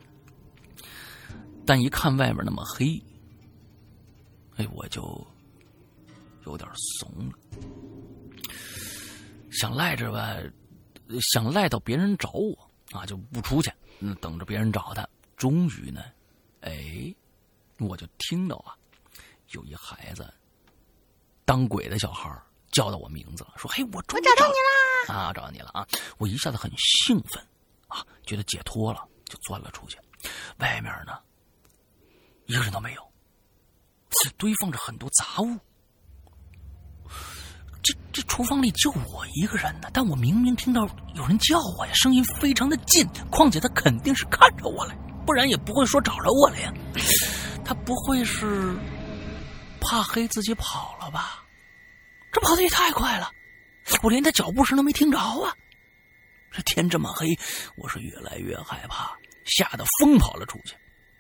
[1.65, 3.01] 但一看外面那么黑，
[4.57, 5.25] 哎，我就
[6.45, 7.33] 有点怂了。
[9.51, 10.37] 想赖着吧，
[11.33, 15.07] 想赖到别人找我啊，就不出去，嗯，等着别人找他。
[15.37, 16.03] 终于呢，
[16.61, 17.13] 哎，
[17.79, 18.75] 我就听到啊，
[19.51, 20.31] 有一孩子
[21.45, 22.29] 当鬼的小孩
[22.71, 25.15] 叫到我名字了，说：“嘿，我终于找到你啦！
[25.15, 25.87] 啊，找到你了啊！”
[26.17, 27.41] 我一下子很兴奋
[27.87, 29.97] 啊，觉得解脱了，就钻了出去。
[30.57, 31.17] 外面呢？
[32.45, 33.11] 一个人都没有，
[34.37, 35.57] 堆放着很多杂物。
[37.83, 43.07] 这这厨房里就我一个人呢，但我明明听到有人叫我呀，声音非常的近。
[43.29, 46.73] 况且他肯定是看着我了，不然也不会说找着我了呀。
[47.63, 48.75] 他不会是
[49.79, 51.43] 怕黑自己跑了吧？
[52.31, 53.31] 这跑的也太快了，
[54.01, 55.53] 我连他脚步声都没听着啊！
[56.51, 57.37] 这天这么黑，
[57.77, 59.15] 我是越来越害怕，
[59.45, 60.75] 吓得疯跑了出去。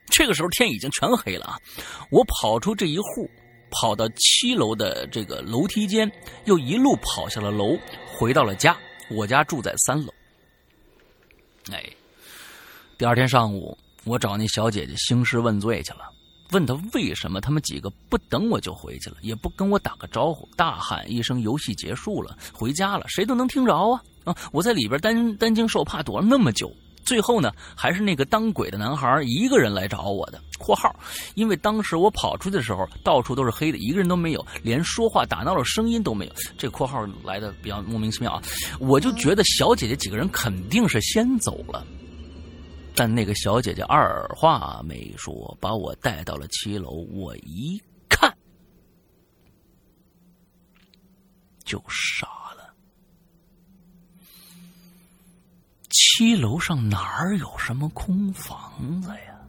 [0.07, 1.59] 这个时候天已经全黑了啊！
[2.09, 3.29] 我跑出这一户，
[3.69, 6.09] 跑到七楼的这个楼梯间，
[6.45, 7.77] 又一路跑下了楼，
[8.17, 8.77] 回到了家。
[9.11, 10.13] 我家住在三楼。
[11.71, 11.83] 哎，
[12.97, 16.09] 第二天上午，我找那小姐姐兴师问罪去了，
[16.51, 24.01] 问她为什么他们几个不等我就回去了，也不跟我打个招呼，大喊一声“游戏结束了，回家了”，谁都能听着啊！
[24.23, 26.71] 啊，我在里边担担惊受怕躲了那么久。
[27.05, 30.41] 最后呢，还是那个当鬼的男孩一个人来找我的。
[30.57, 30.93] （括号）
[31.35, 36.33] 因为当时我跑出去的时候，到处都是黑的，一个人都没有，连说话打闹的声音都没有。
[36.57, 38.41] 这括号来的比较莫名其妙啊！
[38.79, 41.85] 我就觉得小姐姐几个人肯定是先走了，
[42.95, 47.05] 但那个小姐姐二话没说，把我带到了七楼。
[47.11, 47.79] 我一
[48.09, 48.35] 看，
[51.63, 52.25] 就傻
[52.57, 52.73] 了。
[55.95, 59.39] 七楼上哪儿有什么空房子呀？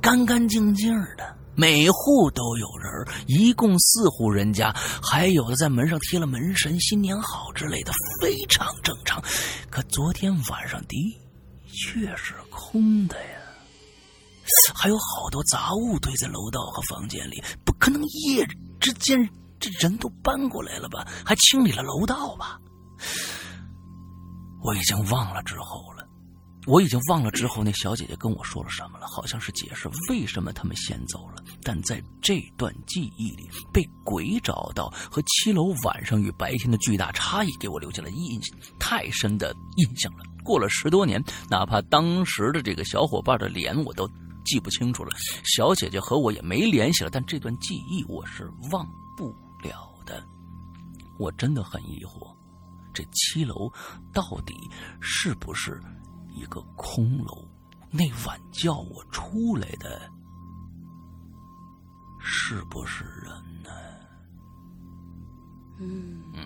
[0.00, 2.90] 干干净净的，每户都有人，
[3.26, 7.92] 一共四户人家，还有的在门上贴了门神、新年好之类的，
[8.22, 9.22] 非常正常。
[9.68, 11.14] 可昨天晚上的
[11.66, 13.38] 确是空的呀，
[14.74, 18.46] 还有好多杂物堆在楼道和房间里，不可能一夜
[18.80, 19.28] 之间
[19.60, 21.06] 这人都搬过来了吧？
[21.22, 22.58] 还清理了楼道吧？
[24.62, 26.04] 我已经忘了之后了。
[26.66, 31.40] 我已经忘了之后那小姐姐跟我说了什么了，好像是解释为什么他们先走了。
[31.62, 38.40] 但在这段记忆里，被鬼找到和七楼晚上与白天的巨大差异，给我留下了印
[38.80, 40.24] 太深的 印象了。
[40.42, 44.08] 过了十多年，哪怕当时的这个小伙伴的脸我都
[44.44, 45.14] 记不清楚了，
[45.44, 48.84] 小姐姐和我也没联系了，但这段记忆我是忘
[49.16, 49.28] 不
[49.62, 50.20] 了的。
[51.16, 52.34] 我真的很疑惑，
[52.96, 53.70] 这七楼
[54.10, 54.54] 到底
[55.02, 55.78] 是不是？
[56.34, 57.46] 一个空楼，
[57.90, 60.10] 那晚叫我出来的，
[62.20, 63.32] 是不是人
[63.62, 63.70] 呢？
[65.78, 66.44] 嗯，嗯，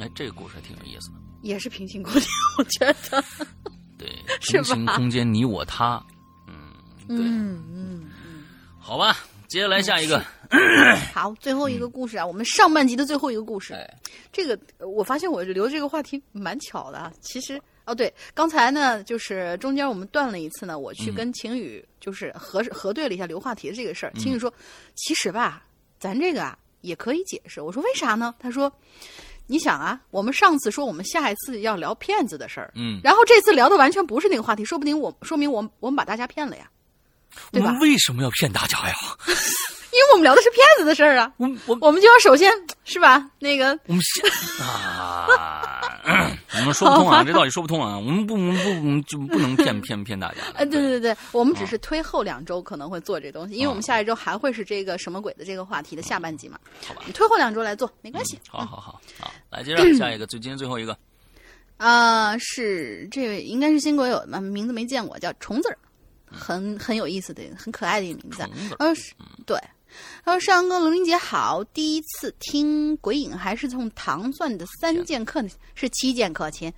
[0.00, 1.16] 哎，这个故事还挺有意思的。
[1.42, 2.22] 也是平行空间，
[2.58, 2.80] 我觉
[3.10, 3.24] 得。
[3.98, 6.02] 对，平行空间，你我他。
[6.46, 6.72] 嗯，
[7.08, 8.10] 对，嗯嗯。
[8.78, 9.16] 好吧，
[9.48, 10.22] 接下来下一个。
[11.12, 13.74] 好，最后一个故事啊，我们上半集的最后一个故事。
[13.74, 13.88] 哎，
[14.32, 17.12] 这个呃我发现我留这个话题蛮巧的啊。
[17.20, 24.12] 其实哦，对，刚才呢，就是中间我们断了一次呢，我去跟晴雨就是核核对了一下留话题的这个事儿。
[24.14, 24.52] 晴雨说，
[24.94, 25.64] 其实吧，
[25.98, 27.60] 咱这个啊也可以解释。
[27.60, 28.34] 我说为啥呢？
[28.38, 28.72] 他说，
[29.46, 36.70] 你想啊，我们上次说我们下一次要聊骗子的事儿，嗯，然后这次聊的完全不是那个话题，说不定我说明我我们把大家骗了呀，
[37.52, 37.78] 我们？
[37.80, 38.94] 为什么要骗大家呀？
[39.94, 42.52] 因为我们聊的是骗子的事儿啊，我我我们就要首先
[42.82, 43.30] 是吧？
[43.38, 44.28] 那个我们先
[44.60, 45.28] 啊，
[46.58, 47.96] 我们说不通啊，这道理说不通啊。
[47.96, 50.54] 我们不，我们不，我们就不能骗骗骗大家的。
[50.58, 56.58] 呃，对对对，我们只是推后两周可能会做这东西，因为我们下一周还会是这个什么鬼的这个话题的下半集嘛。
[56.84, 58.36] 好吧推后两周来做没关系。
[58.48, 60.98] 好好好好，来接着 下一个，最今天最后一个。
[61.76, 65.78] 啊、是这位应该是新国友吧，名字没见过，叫虫子儿，
[66.34, 68.38] 很很有意思的，很可爱的一个名字。
[68.38, 69.14] 虫子他说是
[69.46, 69.58] 对，
[70.24, 75.42] 他说上哥龙玲姐好，第一次听鬼影还是从唐钻的三剑客
[75.74, 76.72] 是七剑客亲，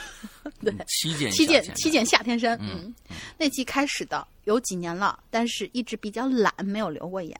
[0.62, 7.38] 对嗯七剑七剑剑七剑夏天山，嗯嗯，那期开始的有几年了，但是一直比较懒，没有留过言。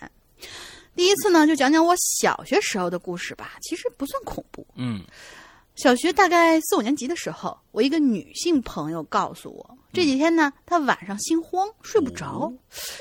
[0.97, 4.67] 第一次呢，就讲讲我小学时候的故事吧，其实不算恐怖。
[4.77, 5.03] 嗯
[5.77, 12.53] 小学大概四五年级的时候，我一个女性朋友告诉我，这几天呢，她晚上心慌，睡不着，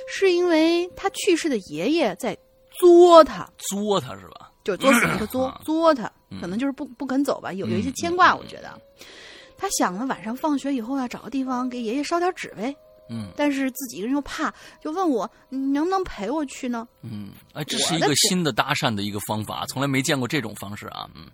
[0.09, 2.37] 是因为她去世的爷爷在
[2.79, 4.51] 作她，作她是吧？
[4.63, 8.79] 就是作死那个 作啊，作她，嗯可能就是不不肯走吧，有有一些嗯牵挂，嗯我觉得。
[9.57, 12.75] 她想了晚上放学以后要找个地方给爷爷烧点纸呗，
[13.07, 14.51] 嗯但是自己一个人又怕，
[14.81, 16.87] 就问我你能不能陪我去呢？
[17.03, 21.07] 嗯，哎，这是一个新的搭讪的一个方法，从来没见过这种方式啊。
[21.13, 21.27] 嗯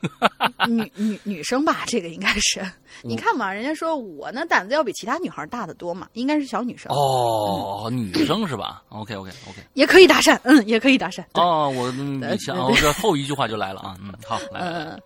[0.68, 2.60] 女女女生吧，这个应该是，
[3.02, 9.60] 你看嘛，人家说我呢胆子要比其他女孩大得多嘛，应该是小女生，哦，女生是吧？OK OK OK。
[9.74, 13.96] 也可以搭讪，嗯，也可以搭讪，哦，我嗯对以前对哦，这后一句话就来了啊。
[14.02, 15.00] 嗯，好，来嗯，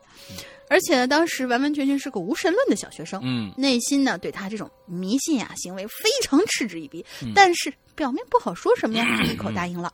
[0.68, 9.92] 而且呢，当时完完全全是个无神论的小学生，嗯内心呢对他这种迷信啊、行为非常嗤之以鼻，嗯但是表面不好说什么呀，就一口答应了。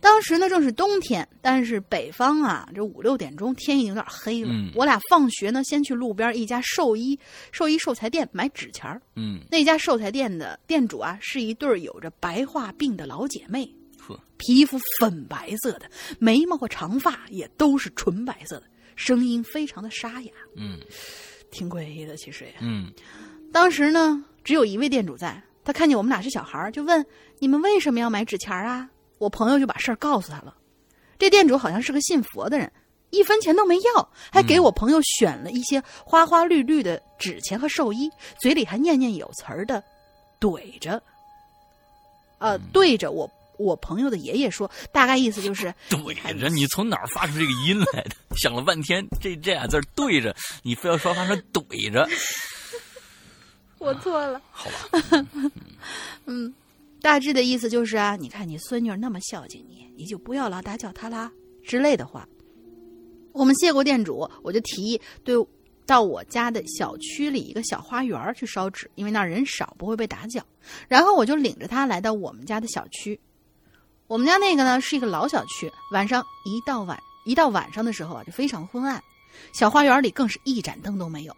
[0.00, 4.50] 当时呢正是冬天，但是北方啊，这五六点钟天已经有点黑了。
[4.52, 7.18] 嗯我俩放学呢，先去路边一家寿衣
[7.52, 9.00] 寿衣寿材店买纸钱儿。
[9.16, 13.68] 嗯，那家寿材店的店主啊，是一对儿有着白化病的老姐妹，
[13.98, 18.64] 呵，皮肤粉白色的，眉毛和长发也都是纯白色的，
[18.96, 20.78] 声音非常的沙哑，嗯
[21.50, 22.16] 挺诡异的。
[22.16, 22.92] 其实也，嗯
[23.52, 27.04] 当时呢，只有一位店主在，他看见我们俩是小孩儿，就问
[27.40, 28.88] ：“你们为什么要买纸钱儿啊？”
[29.18, 30.54] 我朋友就把事儿告诉他了。
[31.18, 32.72] 这店主好像是个信佛的人，
[33.10, 38.08] 一分钱都没要，还给我朋友选了一些花花绿绿的纸钱和寿衣，
[38.40, 39.82] 嘴里还念念有词儿的
[40.40, 41.02] 怼着，
[42.38, 43.28] 呃，对着我
[43.58, 48.14] 我朋友的爷爷说，大概意思就是怼着你从哪儿发出这个音来的？
[48.38, 50.32] 想了半天，这这俩字儿对着，
[50.62, 52.08] 你非要说发成怼着，
[53.78, 54.40] 我错了。
[54.52, 55.26] 好吧？
[57.00, 61.30] 大致的意思就是啊，你看你孙女那么孝敬你，你就不要老打搅她啦
[61.62, 62.28] 之类的话。
[63.32, 65.34] 我们谢过店主，我就提议对
[65.86, 70.44] 到我家的小区里一个小花园去烧纸，因为那儿人少，不会被打搅。
[70.88, 73.18] 然后我就领着他来到我们家的小区。
[74.08, 79.00] 我们家那个呢是一个老小区，晚上一到晚一到晚上的时候啊，就非常昏暗，
[79.52, 81.36] 小花园里更是一盏灯都没有。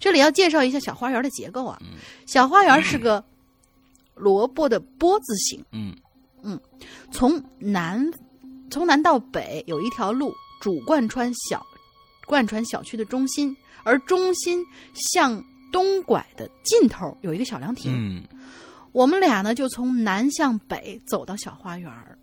[0.00, 1.80] 这里要介绍一下小花园的结构啊，
[2.26, 3.24] 小花园是个
[4.18, 5.94] 萝卜的波字形，嗯。
[6.42, 6.58] 嗯
[7.10, 8.04] 从南
[8.70, 11.64] 从南到北有一条路主贯穿小
[12.26, 14.64] 贯穿小区的中心，而中心
[14.94, 15.42] 向
[15.72, 17.92] 东拐的尽头有一个小凉亭。
[17.94, 18.22] 嗯。
[18.92, 22.17] 我们俩呢就从南向北走到小花园儿，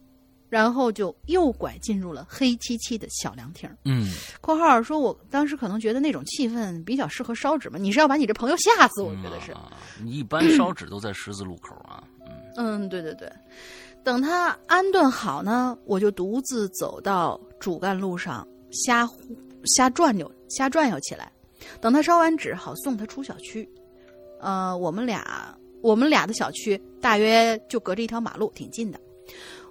[0.55, 3.69] 然后就右拐进入了黑漆漆的小凉亭。
[3.83, 4.09] 嗯
[4.39, 9.51] ，（括号说，我当时可能觉得那种气氛比较适合烧纸嘛，你是要把你这朋友吓死，我觉得是。
[9.51, 9.69] 啊
[10.01, 12.01] 你一般烧纸都在十字路口啊。
[12.55, 13.29] 嗯嗯，对对对。
[14.01, 19.17] 等他安顿好呢，我就独自走到主干路上瞎胡
[19.65, 21.29] 瞎转悠瞎转悠起来。
[21.81, 23.69] 等他烧完纸，好送他出小区。
[24.39, 28.97] 呃，我们俩我们俩的小区大约就隔着一条马路，挺近的。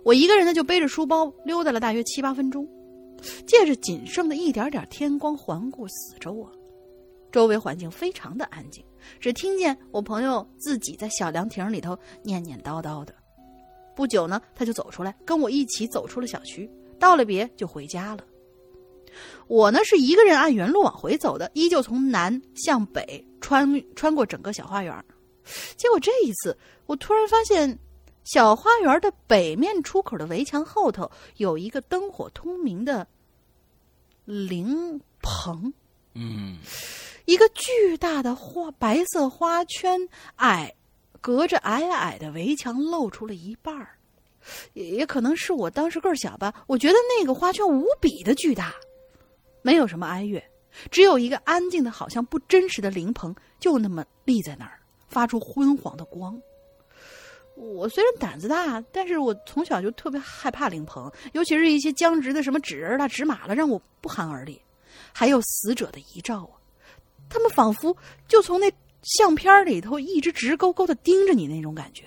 [0.05, 2.69] 我一个人呢就背着书包溜达了大约七八分钟，
[3.47, 6.53] 借着仅剩的一点点天光环顾四周啊，
[7.33, 8.85] 周围环境非常的安静，
[9.19, 13.15] 只听见我朋友自己在小凉亭里头念念叨叨的。
[13.97, 18.25] 不久呢，他就走出来，跟我一起走出了小区，道了别就回家了。
[19.47, 24.93] 我呢是一个人按原路往回走的，依旧从南向北穿穿过整个小花园。
[25.77, 26.57] 结果这一次，
[26.87, 27.79] 我突然发现，
[28.25, 33.07] 小花园的北面出口的围墙后头有一个灯火通明的
[34.25, 35.73] 灵棚。
[36.15, 36.59] 嗯
[37.27, 40.75] 一个巨大的花白色花圈，矮
[41.21, 43.97] 隔着矮矮的围墙露出了一半儿，
[44.75, 46.53] 也可能是我当时个儿小吧。
[46.67, 48.75] 我觉得那个花圈无比的巨大，
[49.63, 50.43] 没有什么哀乐，
[50.91, 54.79] 只有一个安静的、好像不真实的灵棚，就那么立在那儿，
[55.09, 56.39] 发出昏黄的光。
[57.55, 64.61] 我虽然胆子大，但是我从小就特别害怕灵棚，尤其是一些僵直的什么纸人啦、纸马了，让我不寒而栗。
[65.13, 66.59] 还有死者的遗照啊，
[67.29, 68.73] 他们仿佛就从那
[69.03, 72.05] 相片里头一直直勾勾的盯着你那种感觉。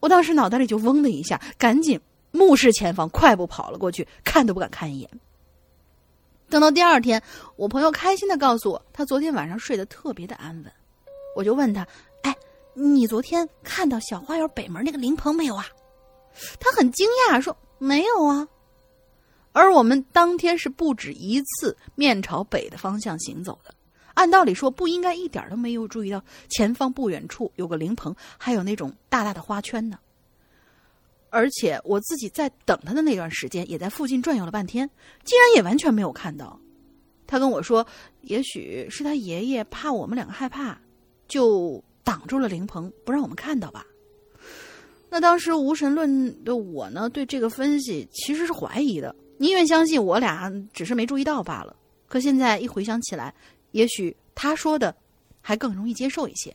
[0.00, 2.00] 我当时脑袋里就嗡的一下，赶紧
[2.30, 5.08] 目视前方，快步跑了过去，看都不敢看一眼。
[6.50, 7.22] 等到第二天，
[7.56, 10.72] 我朋友开心的告诉我，他昨天晚上睡得特别的安稳。
[11.34, 11.86] 我就问他：“，
[12.74, 15.66] 你昨天看到小花园北门那个灵棚没有啊？”
[16.60, 18.46] 他很惊讶说：“没有啊。”
[19.52, 23.72] 而我们当天是不止一次面朝北的方向行走的，
[24.14, 29.96] 按道理说不应该一点都没有注意到前方不远处有个灵棚，还有那种大大的花圈呢。
[31.30, 34.90] 而且我自己在等他的那段时间，也在附近转悠了半天，
[35.24, 36.58] 竟然也完全没有看到。
[37.26, 37.86] 他跟我说，
[38.22, 40.78] 也许是他爷爷怕我们两个害怕，
[41.26, 43.84] 就挡住了灵棚，不让我们看到吧。
[45.08, 51.74] 那当时无神论的我呢，对这个分析其实是怀疑的，宁愿相信我俩只是没注意到罢了。
[52.08, 53.34] 可现在一回想起来，
[53.70, 54.94] 也许他说的
[55.40, 56.54] 还更容易接受一些。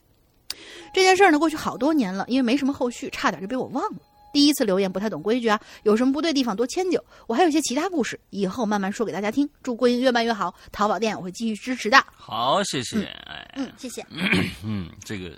[0.93, 3.99] 这件事儿呢，过去好多年了，因为没什么后续，差点就被我忘了。
[4.31, 7.03] 第一次留言不太懂规矩啊，有什么不对地方多迁就。
[7.27, 9.49] 我还有一些其他故事，以后慢慢说给大家听。
[9.63, 12.03] 祝郭英越办越好，淘宝店我会继续支持的。
[12.15, 13.03] 好，谢谢。
[13.25, 14.05] 哎，嗯，谢谢。
[14.63, 15.31] 嗯，这个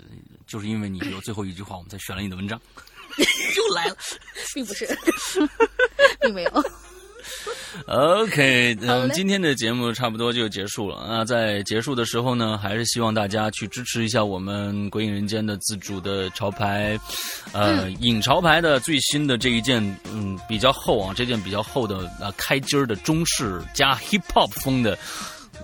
[0.46, 2.60] 就是因为你有最后一句话，我们才选了你的文章。
[3.18, 3.96] 又来了，
[4.54, 4.86] 并不是，
[6.20, 6.50] 并没有。
[7.86, 11.24] OK，嗯，好嘞今天的节目差不多就结束了那。
[11.24, 16.98] 在结束的时候呢，还是希望大家去支持一下我们《鬼影人间》的自主的潮牌，
[17.52, 19.82] 呃，影潮牌的最新的这一件，
[20.12, 24.98] 嗯，比较厚啊，这件比较厚的呃开襟儿的中式加 hip hop 风的。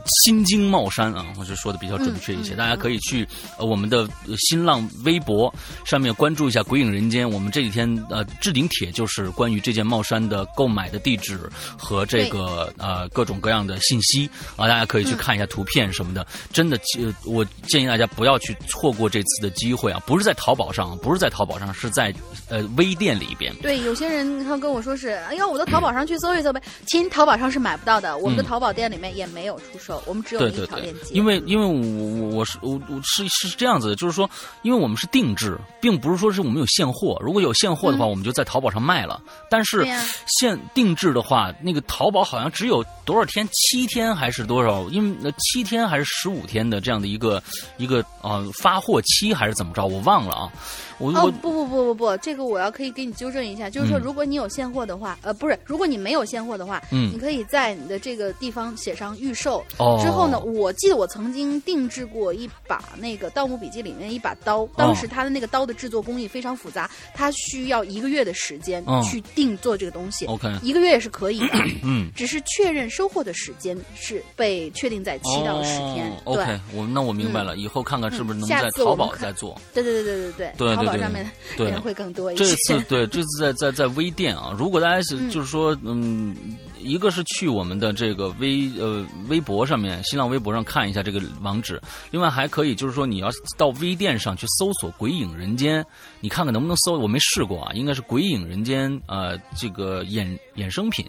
[0.06, 3.26] 新京帽衫啊，我是说的比较准确一些，大家可以去
[3.58, 5.52] 呃我们的呃新浪微博
[5.84, 11.38] 上面关注一下《鬼影人间》，我们这几天呃置顶帖就是关于这件帽衫的购买的地址
[11.76, 16.26] 和这个呃各种各样的信息啊，大家可以去看一下图片什么的。
[16.52, 22.12] 真的，呃我建议大家不要去错过这次的机会啊，不是在淘宝上，不是在淘宝上，是在
[22.48, 23.54] 呃微店里边。
[23.62, 26.60] 对，有些人他跟我说是，哎呀，我到淘宝上去搜一搜呗。
[26.86, 34.28] 亲，淘宝上是买不到的，我们的嗯淘宝店里面也没有出售，我们只有一对对对条链接。，因为因为我我我是我我是是这样子的，就是说，
[34.62, 37.18] 因为我们是定制，并不是说是我们有现货。
[37.20, 39.20] 如果有现货的话，我们就在淘宝上卖了。
[39.50, 39.86] 但是
[40.26, 44.88] 现定制的话，那个淘宝好像只有多少天，七天还是多少？
[44.90, 47.42] 因为呃七天还是十五天的这样的一个
[47.76, 49.86] 一个呃发货期还是怎么着？
[49.86, 50.52] 我忘了啊。
[50.98, 59.64] 哦，我哦不不不不不，这个我要可以给你纠正一下，就是说，嗯如果你有现货的话，呃，不是，如果你没有现货的话，嗯你可以在你的这个地方写上预售。
[59.78, 70.26] 哦之后呢，我记得我曾经定制过一把那个《盗墓笔记》里面一把刀，当时它的那个刀的制作工艺非常复杂，它需要一个月的时间嗯去定做这个东西。
[70.26, 72.10] OK 一个月也是可以的， 嗯。
[72.16, 76.10] 只是确认收货的时间是被确定在七到十天。
[76.24, 79.56] OK，我那我明白了，以后看看是不是能在淘宝再做。
[79.72, 82.44] 对对对对对对对宝上面对人会更多一这。
[82.44, 86.36] 次对这次在在在微店啊，如果大家是嗯就是说嗯，
[86.78, 95.84] 一个是去我们的这个微呃微博上面，新浪微博上看一下这个网址，另外还可以就是说你要到微店上去搜索“鬼影人间”，
[96.20, 101.06] 你看看能不能搜，我没试过啊，应该是“鬼影人间”呃这个衍衍生品。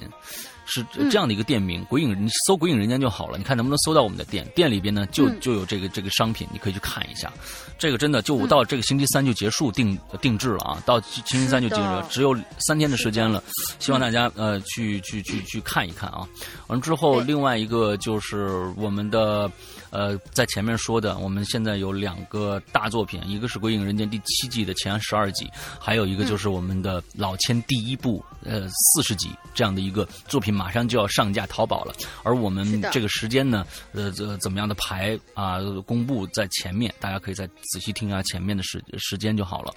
[0.72, 3.40] 是嗯这样的一个店名，鬼影，你搜“鬼影人间”就好了。
[3.40, 4.48] 你看能不能搜到我们的店？
[4.56, 7.34] 店里边呢，就嗯就有这个这个商品，你可以去看一下。
[7.80, 13.42] 这个真的，就到这个星期三就结束定定制了啊，到星期三就结束了，只有三天的时间了。
[13.80, 16.28] 希望大家呃去去去去看一看啊。
[16.68, 19.50] 完之后，另外一个就是我们的
[19.92, 25.50] 呃在前面说的，我们现在有两个大作品，一个是《鬼影人间》第七季的前十二集，
[25.80, 31.94] 还有一个就是我们的老千第一部呃四十集这样的一个作品，马上就要上架淘宝了。
[32.24, 39.74] 而我们这个时间呢，呃，这怎么样的排啊、公布在前面，大家可以再仔细听一下前面的时时间就好了。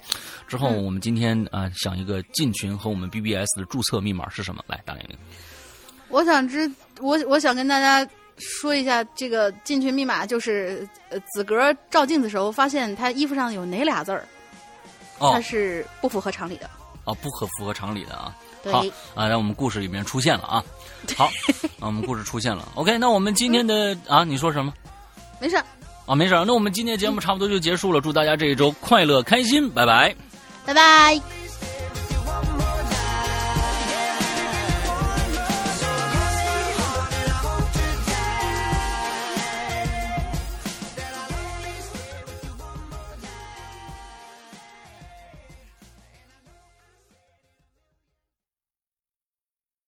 [0.47, 4.63] 之后嗯我们今天啊、想一个进群和我们 BBS 的注册密码是什么？
[4.67, 5.17] 来，大玲玲。
[6.09, 8.07] 我想知我我想跟大家
[8.37, 14.25] 说一下，这个进群密码就是呃子格照镜子的时候发现他衣服上有哪俩字儿，
[15.19, 16.69] 哦它是不符合常理的。
[17.05, 18.35] 哦，不可符合常理的啊。
[18.63, 18.81] 对好
[19.13, 20.63] 啊，让我们故事里面出现了啊。
[21.17, 21.25] 好，
[21.79, 22.67] 啊，我们故事出现了。
[22.75, 24.73] OK，那我们今天的啊，你说什么？
[25.39, 25.57] 没事，
[26.05, 26.33] 啊，没事。
[26.47, 30.15] 那我们今天节目差不多就结束了，祝大家这一周快乐开心，拜拜。
[30.65, 31.32] 拜拜。